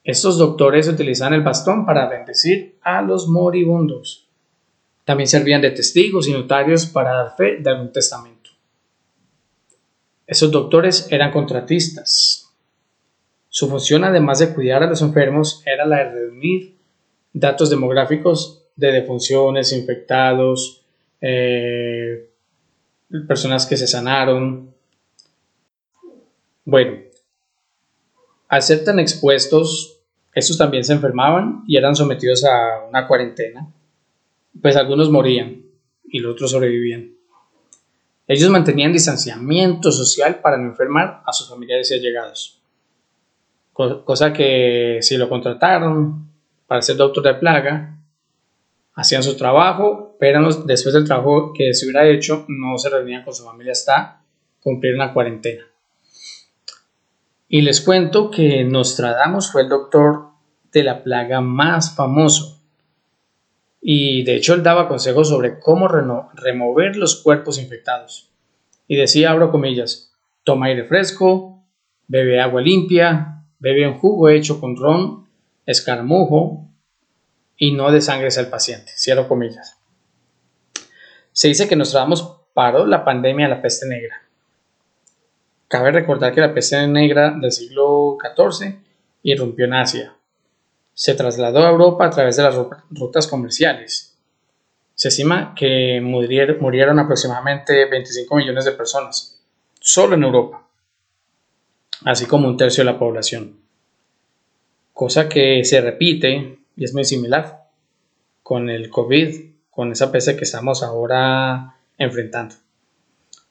Estos 0.03 0.37
doctores 0.37 0.87
utilizaban 0.87 1.35
el 1.35 1.43
bastón 1.43 1.85
para 1.85 2.09
bendecir 2.09 2.77
a 2.81 3.01
los 3.01 3.27
moribundos. 3.27 4.27
También 5.05 5.27
servían 5.27 5.61
de 5.61 5.71
testigos 5.71 6.27
y 6.27 6.33
notarios 6.33 6.87
para 6.87 7.13
dar 7.13 7.35
fe 7.35 7.57
de 7.57 7.69
algún 7.69 7.91
testamento. 7.91 8.28
Esos 10.29 10.51
doctores 10.51 11.07
eran 11.09 11.31
contratistas. 11.31 12.53
Su 13.47 13.67
función, 13.67 14.03
además 14.03 14.37
de 14.37 14.53
cuidar 14.53 14.83
a 14.83 14.85
los 14.85 15.01
enfermos, 15.01 15.63
era 15.65 15.87
la 15.87 15.97
de 15.97 16.11
reunir 16.11 16.77
datos 17.33 17.71
demográficos 17.71 18.63
de 18.75 18.91
defunciones, 18.91 19.73
infectados, 19.73 20.85
eh, 21.19 22.29
personas 23.27 23.65
que 23.65 23.75
se 23.75 23.87
sanaron. 23.87 24.71
Bueno, 26.63 26.99
al 28.49 28.61
ser 28.61 28.83
tan 28.83 28.99
expuestos, 28.99 29.99
estos 30.35 30.59
también 30.59 30.83
se 30.83 30.93
enfermaban 30.93 31.63
y 31.67 31.75
eran 31.75 31.95
sometidos 31.95 32.45
a 32.45 32.85
una 32.87 33.07
cuarentena. 33.07 33.73
Pues 34.61 34.75
algunos 34.75 35.09
morían 35.09 35.63
y 36.03 36.19
los 36.19 36.33
otros 36.33 36.51
sobrevivían. 36.51 37.18
Ellos 38.29 38.51
mantenían 38.51 38.93
distanciamiento 38.93 39.91
social 39.91 40.39
para 40.39 40.55
no 40.55 40.69
enfermar 40.69 41.23
a 41.25 41.33
sus 41.33 41.49
familiares 41.49 41.89
y 41.89 41.95
allegados. 41.95 42.61
Cosa 43.73 44.31
que 44.31 44.99
si 45.01 45.17
lo 45.17 45.27
contrataron 45.27 46.29
para 46.67 46.83
ser 46.83 46.95
doctor 46.95 47.23
de 47.23 47.33
plaga, 47.33 47.97
hacían 48.93 49.23
su 49.23 49.35
trabajo, 49.35 50.15
pero 50.19 50.47
después 50.63 50.93
del 50.93 51.05
trabajo 51.05 51.53
que 51.57 51.73
se 51.73 51.87
hubiera 51.87 52.07
hecho, 52.07 52.45
no 52.49 52.77
se 52.77 52.89
reunían 52.89 53.23
con 53.23 53.33
su 53.33 53.43
familia 53.43 53.71
hasta 53.71 54.21
cumplir 54.61 54.93
una 54.93 55.11
cuarentena. 55.11 55.63
Y 57.47 57.61
les 57.61 57.81
cuento 57.81 58.29
que 58.29 58.63
Nostradamus 58.63 59.51
fue 59.51 59.63
el 59.63 59.69
doctor 59.69 60.27
de 60.71 60.83
la 60.83 61.01
plaga 61.01 61.41
más 61.41 61.95
famoso. 61.95 62.58
Y 63.81 64.23
de 64.23 64.35
hecho 64.35 64.53
él 64.53 64.63
daba 64.63 64.87
consejos 64.87 65.29
sobre 65.29 65.59
cómo 65.59 65.87
remover 65.87 66.95
los 66.95 67.21
cuerpos 67.21 67.59
infectados. 67.59 68.29
Y 68.87 68.95
decía, 68.95 69.31
abro 69.31 69.51
comillas, 69.51 70.13
toma 70.43 70.67
aire 70.67 70.83
fresco, 70.83 71.63
bebe 72.07 72.41
agua 72.41 72.61
limpia, 72.61 73.43
bebe 73.59 73.87
un 73.87 73.97
jugo 73.97 74.29
hecho 74.29 74.59
con 74.59 74.75
ron, 74.75 75.27
escaramujo 75.65 76.67
y 77.57 77.71
no 77.71 77.91
desangres 77.91 78.37
al 78.37 78.49
paciente. 78.49 78.91
Cierro 78.97 79.27
comillas. 79.27 79.77
Se 81.31 81.47
dice 81.47 81.67
que 81.67 81.75
Nostradamus 81.75 82.35
paró 82.53 82.85
la 82.85 83.05
pandemia 83.05 83.47
de 83.47 83.55
la 83.55 83.61
peste 83.61 83.87
negra 83.87 84.29
Cabe 85.69 85.91
recordar 85.91 86.33
que 86.33 86.41
la 86.41 86.51
peste 86.51 86.87
negra 86.87 87.37
del 87.39 87.51
siglo 87.51 88.17
XIV 88.19 88.79
irrumpió 89.21 89.65
en 89.65 89.75
Asia. 89.75 90.15
Se 90.99 91.13
trasladó 91.13 91.59
a 91.59 91.69
Europa 91.69 92.07
a 92.07 92.09
través 92.09 92.35
de 92.35 92.43
las 92.43 92.57
rutas 92.89 93.25
comerciales. 93.25 94.17
Se 94.95 95.07
estima 95.07 95.55
que 95.55 96.01
murieron 96.01 96.99
aproximadamente 96.99 97.85
25 97.89 98.35
millones 98.35 98.65
de 98.65 98.73
personas, 98.73 99.41
solo 99.79 100.15
en 100.15 100.23
Europa, 100.23 100.67
así 102.03 102.25
como 102.25 102.49
un 102.49 102.57
tercio 102.57 102.83
de 102.83 102.91
la 102.91 102.99
población. 102.99 103.61
Cosa 104.91 105.29
que 105.29 105.63
se 105.63 105.79
repite 105.79 106.59
y 106.75 106.83
es 106.83 106.93
muy 106.93 107.05
similar 107.05 107.69
con 108.43 108.69
el 108.69 108.89
COVID, 108.89 109.51
con 109.69 109.93
esa 109.93 110.11
peste 110.11 110.35
que 110.35 110.43
estamos 110.43 110.83
ahora 110.83 111.77
enfrentando. 111.97 112.55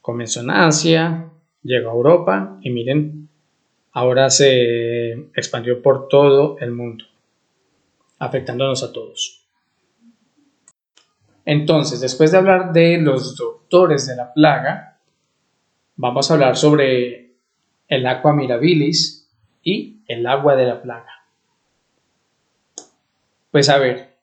Comenzó 0.02 0.40
en 0.40 0.50
Asia, 0.50 1.30
llegó 1.62 1.88
a 1.88 1.94
Europa 1.94 2.58
y 2.60 2.68
miren, 2.68 3.30
ahora 3.92 4.28
se 4.28 5.12
expandió 5.34 5.80
por 5.80 6.08
todo 6.08 6.58
el 6.60 6.72
mundo, 6.72 7.06
afectándonos 8.18 8.82
a 8.82 8.92
todos. 8.92 9.46
Entonces, 11.44 12.00
después 12.00 12.30
de 12.30 12.38
hablar 12.38 12.72
de 12.72 12.98
los 12.98 13.36
doctores 13.36 14.06
de 14.06 14.16
la 14.16 14.32
plaga, 14.32 14.98
vamos 15.96 16.30
a 16.30 16.34
hablar 16.34 16.56
sobre 16.56 17.32
el 17.88 18.06
aqua 18.06 18.34
mirabilis 18.34 19.30
y 19.62 20.02
el 20.06 20.26
agua 20.26 20.56
de 20.56 20.66
la 20.66 20.82
plaga. 20.82 21.24
Pues 23.50 23.68
a 23.70 23.78
ver, 23.78 24.16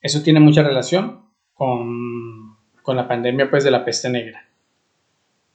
eso 0.00 0.22
tiene 0.22 0.40
mucha 0.40 0.62
relación 0.62 1.26
con, 1.54 2.56
con 2.82 2.96
la 2.96 3.06
pandemia 3.06 3.48
pues, 3.48 3.62
de 3.62 3.70
la 3.70 3.84
peste 3.84 4.10
negra. 4.10 4.48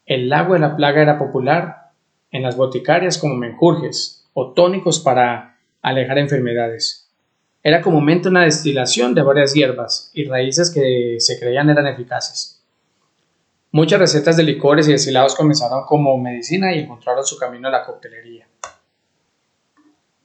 El 0.05 0.31
agua 0.31 0.55
de 0.55 0.61
la 0.61 0.77
plaga 0.77 1.01
era 1.01 1.17
popular 1.17 1.91
en 2.31 2.43
las 2.43 2.55
boticarias 2.55 3.17
como 3.17 3.35
menjurjes 3.35 4.29
o 4.33 4.53
tónicos 4.53 4.99
para 4.99 5.57
alejar 5.81 6.19
enfermedades. 6.19 7.06
Era 7.67 7.81
comúnmente 7.81 8.29
una 8.29 8.45
destilación 8.45 9.13
de 9.13 9.21
varias 9.21 9.53
hierbas 9.53 10.09
y 10.13 10.23
raíces 10.23 10.71
que 10.71 11.17
se 11.19 11.37
creían 11.37 11.69
eran 11.69 11.85
eficaces. 11.85 12.63
Muchas 13.71 13.99
recetas 13.99 14.37
de 14.37 14.43
licores 14.43 14.87
y 14.87 14.93
destilados 14.93 15.35
comenzaron 15.35 15.83
como 15.85 16.17
medicina 16.17 16.73
y 16.73 16.79
encontraron 16.79 17.25
su 17.25 17.37
camino 17.37 17.67
a 17.67 17.71
la 17.71 17.83
coctelería. 17.83 18.47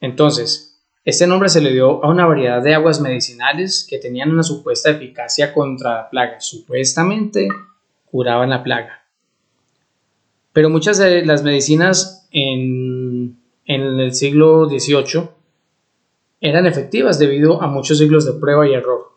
Entonces, 0.01 0.81
este 1.05 1.27
nombre 1.27 1.49
se 1.49 1.61
le 1.61 1.73
dio 1.73 2.05
a 2.05 2.11
una 2.11 2.27
variedad 2.27 2.63
de 2.63 2.77
aguas 2.77 3.01
medicinales 3.01 3.85
que 3.91 3.99
tenían 3.99 4.31
una 4.31 4.45
supuesta 4.45 4.91
eficacia 4.91 5.53
contra 5.53 5.95
la 5.95 6.11
plaga. 6.11 6.41
Supuestamente 6.41 7.49
curaban 8.09 8.51
la 8.51 8.63
plaga. 8.63 9.03
Pero 10.53 10.71
muchas 10.71 10.99
de 10.99 11.27
las 11.27 11.43
medicinas 11.43 12.29
en, 12.31 13.37
el 13.67 14.15
siglo 14.15 14.69
XVIII 14.69 15.42
eran 16.43 16.67
efectivas 16.67 17.21
debido 17.21 17.63
a 17.63 17.69
muchos 17.69 17.99
siglos 17.99 18.27
de 18.27 18.39
prueba 18.39 18.69
y 18.69 18.75
error. 18.75 19.13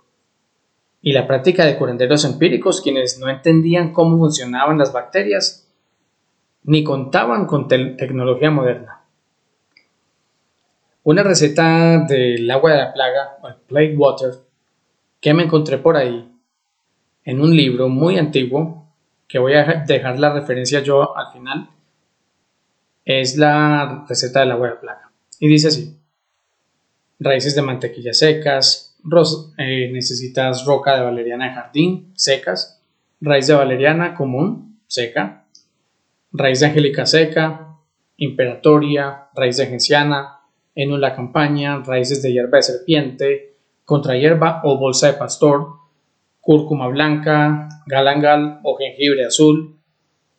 Y 1.02 1.12
la 1.12 1.26
práctica 1.26 1.66
de 1.66 1.76
curanderos 1.76 2.24
empíricos, 2.24 2.82
quienes 2.82 3.20
no 3.20 3.28
entendían 3.28 3.94
cómo 3.94 4.18
funcionaban 4.20 4.78
las 4.78 4.94
bacterias, 4.94 5.68
ni 6.64 6.84
contaban 6.84 7.48
con 7.48 7.68
tecnología 7.68 8.52
moderna. 8.52 9.02
Una 11.04 11.24
receta 11.24 12.06
del 12.08 12.50
agua 12.50 12.72
de 12.72 12.78
la 12.78 12.94
plaga, 12.94 13.38
o 13.42 13.48
el 13.48 13.56
plague 13.56 13.98
water, 13.98 14.36
que 15.20 15.34
me 15.34 15.44
encontré 15.44 15.80
por 15.80 15.98
ahí 15.98 16.32
en 17.24 17.42
un 17.42 17.56
libro 17.56 17.90
muy 17.90 18.20
antiguo 18.20 18.88
que 19.28 19.40
voy 19.40 19.54
a 19.54 19.84
dejar 19.88 20.20
la 20.20 20.32
referencia 20.32 20.82
yo 20.82 21.18
al 21.18 21.34
final, 21.34 21.70
es 23.04 23.36
la 23.36 24.06
receta 24.08 24.42
de 24.42 24.46
la 24.46 24.80
plaga. 24.80 25.12
Y 25.40 25.48
dice 25.48 25.70
así, 25.70 26.00
raíces 27.19 27.56
de 27.56 27.62
mantequilla 27.62 28.13
secas, 28.13 28.97
eh, 29.58 29.89
necesitas 29.91 30.65
roca 30.65 30.95
de 30.95 31.04
valeriana 31.04 31.49
de 31.49 31.54
jardín, 31.54 32.12
secas, 32.15 32.82
raíz 33.21 33.47
de 33.47 33.54
valeriana 33.54 34.15
común, 34.15 34.80
seca, 34.88 35.45
raíz 36.32 36.60
de 36.60 36.67
angélica 36.67 37.06
seca, 37.06 37.78
imperatoria, 38.17 39.28
raíz 39.34 39.58
de 39.58 39.67
genciana, 39.67 40.39
la 40.75 41.15
campaña, 41.15 41.82
raíces 41.84 42.21
de 42.21 42.34
hierba 42.34 42.58
de 42.58 42.63
serpiente, 42.63 43.56
contrahierba 43.86 44.62
o 44.63 44.78
bolsa 44.78 45.08
de 45.08 45.13
pastor, 45.13 45.67
cúrcuma 46.41 46.88
blanca, 46.88 47.69
galangal 47.88 48.60
o 48.63 48.78
jengibre 48.78 49.25
azul, 49.25 49.78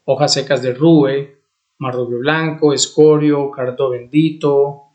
hojas 0.05 0.35
secas 0.35 0.63
de 0.63 0.75
rube, 0.75 1.39
marrubio 1.79 2.19
blanco, 2.19 2.73
escorio, 2.73 3.51
cardo 3.51 3.91
bendito, 3.91 4.86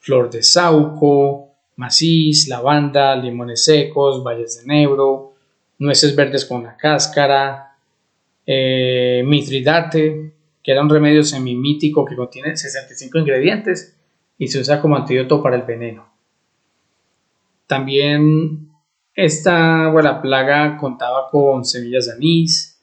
flor 0.00 0.30
de 0.30 0.42
sauco, 0.42 1.50
maciz, 1.76 2.48
lavanda, 2.48 3.14
limones 3.16 3.64
secos, 3.64 4.22
valles 4.24 4.60
de 4.60 4.66
nebro, 4.66 5.34
nueces 5.78 6.14
verdes 6.16 6.44
con 6.44 6.64
la 6.64 6.76
cáscara, 6.76 7.76
eh, 8.44 9.22
mitridate, 9.24 10.32
que 10.62 10.72
era 10.72 10.82
un 10.82 10.90
remedio 10.90 11.22
semimítico 11.22 12.04
que 12.04 12.16
contiene 12.16 12.56
65 12.56 13.18
ingredientes 13.18 13.96
y 14.36 14.48
se 14.48 14.58
usa 14.60 14.80
como 14.80 14.96
antídoto 14.96 15.42
para 15.42 15.56
el 15.56 15.62
veneno. 15.62 16.10
También 17.66 18.70
esta 19.14 19.88
buena 19.90 20.20
plaga 20.20 20.76
contaba 20.76 21.28
con 21.30 21.64
semillas 21.64 22.06
de 22.06 22.12
anís, 22.12 22.80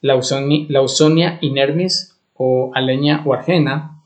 lausonia, 0.00 1.38
inermis 1.40 2.16
o 2.34 2.70
aleña 2.74 3.22
o 3.24 3.32
argena. 3.32 3.97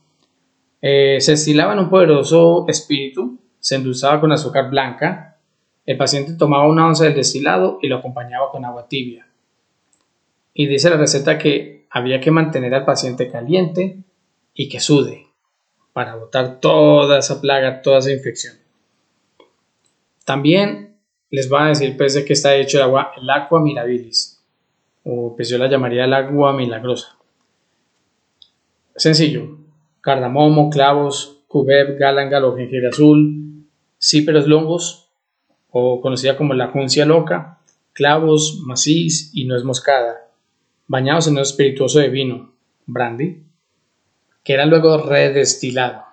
Eh, 0.85 1.21
se 1.21 1.31
estilaba 1.31 1.71
en 1.71 1.79
un 1.79 1.89
poderoso 1.89 2.65
espíritu, 2.67 3.39
se 3.57 3.75
endulzaba 3.75 4.19
con 4.19 4.33
azúcar 4.33 4.69
blanca. 4.69 5.37
El 5.85 5.95
paciente 5.95 6.33
tomaba 6.33 6.67
una 6.67 6.85
onza 6.85 7.05
del 7.05 7.15
destilado 7.15 7.79
y 7.81 7.87
lo 7.87 7.99
acompañaba 7.99 8.51
con 8.51 8.65
agua 8.65 8.89
tibia. 8.89 9.25
Y 10.53 10.67
dice 10.67 10.89
la 10.89 10.97
receta 10.97 11.37
que 11.37 11.85
había 11.89 12.19
que 12.19 12.31
mantener 12.31 12.75
al 12.75 12.83
paciente 12.83 13.31
caliente 13.31 13.99
y 14.53 14.67
que 14.67 14.81
sude 14.81 15.27
para 15.93 16.15
botar 16.15 16.59
toda 16.59 17.19
esa 17.19 17.39
plaga, 17.39 17.81
toda 17.81 17.99
esa 17.99 18.11
infección. 18.11 18.55
También 20.25 20.97
les 21.29 21.51
va 21.51 21.63
a 21.63 21.69
decir 21.69 21.95
pues 21.95 22.13
de 22.13 22.25
qué 22.25 22.33
está 22.33 22.55
hecho 22.55 22.77
el 22.79 22.83
agua, 22.83 23.13
el 23.15 23.29
agua 23.29 23.61
mirabilis, 23.61 24.43
o 25.05 25.33
pues 25.33 25.47
yo 25.47 25.57
la 25.57 25.69
llamaría 25.69 26.03
el 26.03 26.13
agua 26.13 26.51
milagrosa. 26.51 27.17
Sencillo. 28.97 29.62
Cardamomo, 30.03 30.69
clavos, 30.69 31.45
cubeb, 31.47 31.97
galángalo, 31.97 32.57
jengibre 32.57 32.89
azul, 32.89 33.69
cíperos 33.97 34.47
longos, 34.47 35.07
o 35.71 36.01
conocida 36.01 36.35
como 36.35 36.53
la 36.53 36.67
juncia 36.67 37.05
loca, 37.05 37.59
clavos, 37.93 38.59
maciz 38.65 39.31
y 39.33 39.45
nuez 39.45 39.63
moscada, 39.63 40.27
bañados 40.87 41.27
en 41.27 41.35
un 41.35 41.39
espirituoso 41.39 41.99
de 41.99 42.09
vino, 42.09 42.51
brandy, 42.85 43.43
que 44.43 44.53
era 44.53 44.65
luego 44.65 44.97
redestilado. 44.97 46.03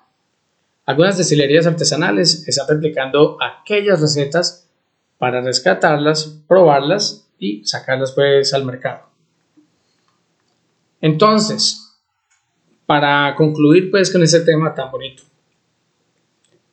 Algunas 0.86 1.18
destilerías 1.18 1.66
artesanales 1.66 2.46
están 2.46 2.68
replicando 2.68 3.38
aquellas 3.42 4.00
recetas 4.00 4.70
para 5.18 5.40
rescatarlas, 5.40 6.40
probarlas 6.46 7.28
y 7.40 7.64
sacarlas 7.64 8.12
pues 8.12 8.54
al 8.54 8.64
mercado. 8.64 9.08
Entonces, 11.00 11.89
para 12.90 13.36
concluir 13.36 13.88
pues 13.88 14.10
con 14.10 14.20
ese 14.24 14.40
tema 14.40 14.74
tan 14.74 14.90
bonito 14.90 15.22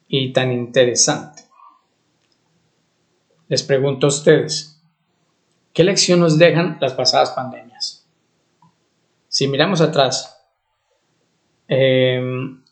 y 0.08 0.34
tan 0.34 0.52
interesante, 0.52 1.44
les 3.48 3.62
pregunto 3.62 4.08
a 4.08 4.10
ustedes, 4.10 4.82
¿qué 5.74 5.84
lección 5.84 6.20
nos 6.20 6.40
dejan 6.40 6.80
las 6.82 6.94
pasadas 6.94 7.30
pandemias? 7.34 8.04
Si 9.28 9.48
miramos 9.48 9.80
atrás, 9.80 10.44
eh, 11.68 12.20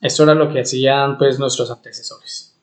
esto 0.02 0.24
era 0.24 0.34
lo 0.34 0.52
que 0.52 0.62
hacían 0.62 1.16
pues 1.20 1.38
nuestros 1.38 1.70
antecesores. 1.70 2.60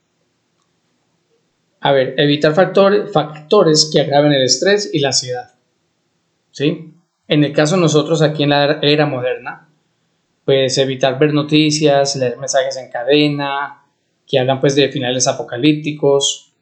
A 1.79 1.93
ver, 1.93 2.17
evitar 2.19 2.57
factores, 2.57 3.13
factores 3.13 3.89
que 3.93 4.01
agraven 4.01 4.33
el 4.33 4.43
estrés 4.43 4.91
y 4.93 4.99
la 4.99 5.11
ansiedad. 5.11 5.55
¿Sí? 6.51 6.93
En 7.29 7.45
el 7.45 7.53
caso 7.53 7.77
de 7.77 7.83
nosotros 7.83 8.21
aquí 8.21 8.43
en 8.43 8.51
la 8.51 8.81
era 8.83 9.07
moderna, 9.07 9.69
pues 10.45 10.77
evitar 10.79 11.19
ver 11.19 11.33
noticias, 11.33 12.17
leer 12.17 12.37
mensajes 12.39 12.77
en 12.77 12.91
cadena, 12.91 13.85
que 14.27 14.39
hablan 14.39 14.61
pues 14.61 14.75
de 14.75 14.89
finales 14.89 15.27
apocalípticos. 15.29 16.53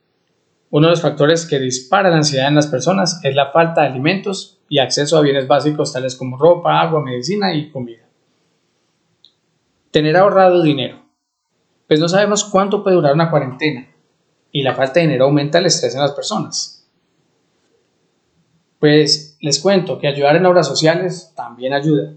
Uno 0.70 0.86
de 0.86 0.92
los 0.92 1.02
factores 1.02 1.46
que 1.46 1.58
dispara 1.58 2.10
la 2.10 2.16
ansiedad 2.16 2.48
en 2.48 2.54
las 2.54 2.66
personas 2.66 3.20
es 3.24 3.34
la 3.34 3.50
falta 3.50 3.82
de 3.82 3.88
alimentos 3.88 4.60
y 4.68 4.78
acceso 4.78 5.16
a 5.16 5.22
bienes 5.22 5.48
básicos 5.48 5.92
tales 5.92 6.14
como 6.14 6.36
ropa, 6.36 6.80
agua, 6.80 7.02
medicina 7.02 7.54
y 7.54 7.70
comida. 7.70 8.08
Tener 9.90 10.16
ahorrado 10.16 10.62
dinero. 10.62 11.02
Pues 11.88 11.98
no 11.98 12.08
sabemos 12.08 12.44
cuánto 12.44 12.84
puede 12.84 12.96
durar 12.96 13.14
una 13.14 13.30
cuarentena 13.30 13.88
y 14.52 14.62
la 14.62 14.74
falta 14.74 15.00
de 15.00 15.06
dinero 15.06 15.24
aumenta 15.24 15.58
el 15.58 15.66
estrés 15.66 15.94
en 15.94 16.02
las 16.02 16.12
personas. 16.12 16.88
Pues 18.78 19.36
les 19.40 19.58
cuento 19.58 19.98
que 19.98 20.06
ayudar 20.06 20.36
en 20.36 20.46
obras 20.46 20.66
sociales 20.66 21.32
también 21.36 21.72
ayuda, 21.72 22.14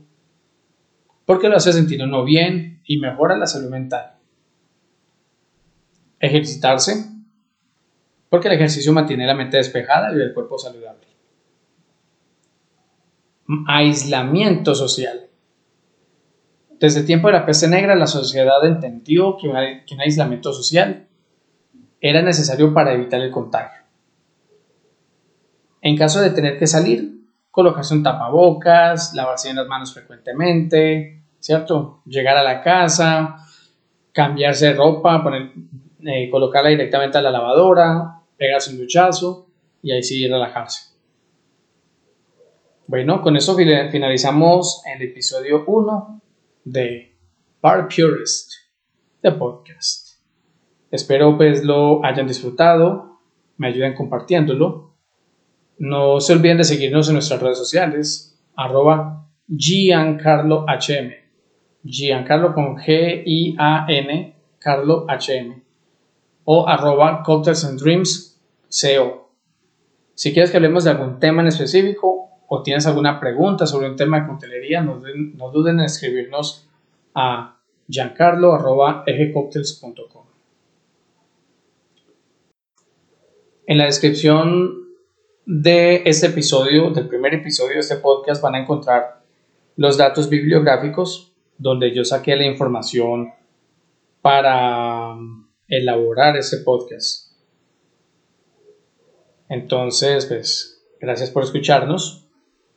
porque 1.26 1.50
lo 1.50 1.58
hace 1.58 1.74
sentir 1.74 2.04
uno 2.04 2.24
bien 2.24 2.82
y 2.86 3.00
mejora 3.00 3.38
la 3.38 3.48
salud 3.48 3.70
mental. 3.70 4.14
Ejercitarse, 6.20 7.06
porque 8.30 8.48
el 8.48 8.56
ejercicio 8.56 8.92
mantiene 8.94 9.28
la 9.28 9.36
mente 9.36 9.58
despejada 9.58 10.12
y 10.12 10.20
el 10.20 10.34
cuerpo 10.34 10.58
saludable. 10.58 11.08
Aislamiento 13.68 14.74
social. 14.74 15.28
Desde 16.80 17.02
el 17.02 17.06
tiempo 17.06 17.28
de 17.28 17.34
la 17.34 17.46
peste 17.46 17.68
negra, 17.68 17.96
la 17.96 18.08
sociedad 18.08 18.66
entendió 18.66 19.38
que 19.38 19.48
un, 19.48 19.56
aislamiento 20.02 20.52
social 20.52 21.08
era 22.02 22.22
necesario 22.22 22.74
para 22.74 22.94
evitar 22.94 23.22
el 23.22 23.32
contagio. 23.32 23.84
En 25.82 25.96
caso 25.96 26.20
de 26.20 26.32
tener 26.32 26.58
que 26.58 26.68
salir, 26.68 27.13
colocarse 27.54 27.94
un 27.94 28.02
tapabocas, 28.02 29.14
lavarse 29.14 29.54
las 29.54 29.68
manos 29.68 29.94
frecuentemente, 29.94 31.22
¿cierto? 31.40 32.02
Llegar 32.08 32.36
a 32.36 32.42
la 32.42 32.64
casa, 32.64 33.46
cambiarse 34.12 34.70
de 34.70 34.74
ropa, 34.74 35.24
eh, 36.04 36.32
colocarla 36.32 36.72
directamente 36.72 37.20
a 37.20 37.22
la 37.22 37.30
lavadora, 37.30 38.22
pegarse 38.36 38.72
un 38.72 38.80
duchazo 38.80 39.50
y 39.84 39.92
ahí 39.92 40.02
sí 40.02 40.28
relajarse. 40.28 40.96
Bueno, 42.88 43.22
con 43.22 43.38
eso 43.38 43.56
finalizamos 43.56 44.82
el 44.88 45.04
episodio 45.04 45.64
1 45.68 46.22
de 46.64 47.16
Bar 47.62 47.88
Purist, 47.88 48.52
de 49.22 49.32
podcast. 49.32 50.16
Espero 50.90 51.38
pues 51.38 51.64
lo 51.64 52.04
hayan 52.04 52.26
disfrutado, 52.26 53.20
me 53.58 53.68
ayuden 53.68 53.94
compartiéndolo. 53.94 54.93
No 55.78 56.20
se 56.20 56.34
olviden 56.34 56.58
de 56.58 56.64
seguirnos 56.64 57.10
en 57.10 57.16
nuestras 57.16 57.42
redes 57.42 57.58
sociales, 57.58 58.40
arroba 58.56 59.28
GiancarloHM, 59.56 61.24
Giancarlo 61.86 62.54
con 62.54 62.78
G-I-A-N, 62.78 64.36
Carlo 64.58 65.06
H-M, 65.10 65.62
o 66.46 66.66
arroba 66.68 67.22
Cocktails 67.24 67.66
and 67.66 67.80
Dreams, 67.80 68.42
CO. 68.70 69.30
Si 70.16 70.32
quieres 70.32 70.52
que 70.52 70.58
hablemos 70.58 70.84
de 70.86 70.92
algún 70.92 71.20
tema 71.20 71.42
en 71.42 71.50
específico, 71.50 72.30
o 72.48 72.64
tienes 72.64 72.88
alguna 72.88 73.20
pregunta 73.20 73.66
sobre 73.66 73.90
un 73.90 73.96
tema 73.96 74.22
de 74.22 74.28
coctelería, 74.28 74.82
no, 74.82 75.02
duden 75.52 75.80
en 75.80 75.86
escribirnos 75.86 76.70
a 77.14 77.60
giancarlo.egecocktails.com. 77.90 80.24
En 83.66 83.78
la 83.78 83.86
descripción 83.86 84.83
de 85.46 86.04
este 86.06 86.28
episodio, 86.28 86.90
del 86.92 87.08
primer 87.08 87.34
episodio 87.34 87.74
de 87.74 87.80
este 87.80 87.98
podcast, 87.98 88.42
van 88.42 88.56
a 88.56 88.60
encontrar 88.60 89.22
los 89.76 89.98
datos 89.98 90.30
bibliográficos 90.30 91.34
donde 91.58 91.94
yo 91.94 92.04
saqué 92.04 92.36
la 92.36 92.46
información 92.46 93.34
para 94.22 95.16
elaborar 95.68 96.38
este 96.38 96.58
podcast. 96.58 97.34
Entonces, 99.50 100.26
pues, 100.26 100.84
gracias 101.00 101.30
por 101.30 101.44
escucharnos. 101.44 102.28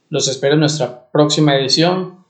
Los 0.08 0.28
espero 0.28 0.54
en 0.54 0.60
nuestra 0.60 1.10
próxima 1.10 1.56
edición 1.56 2.24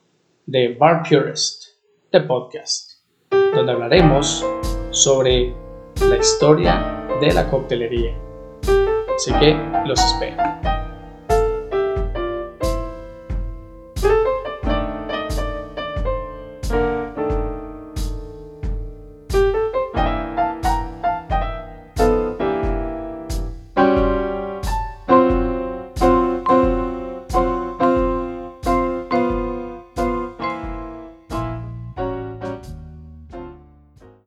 de 0.46 0.74
Bar 0.74 1.02
Purist, 1.08 1.64
de 2.12 2.20
podcast, 2.20 2.92
donde 3.30 3.72
hablaremos 3.72 4.44
sobre 4.90 5.54
la 6.00 6.16
historia 6.16 7.06
de 7.20 7.32
la 7.32 7.50
coctelería. 7.50 8.25
Así 9.16 9.32
que 9.32 9.56
los 9.86 9.98
espero. 9.98 10.85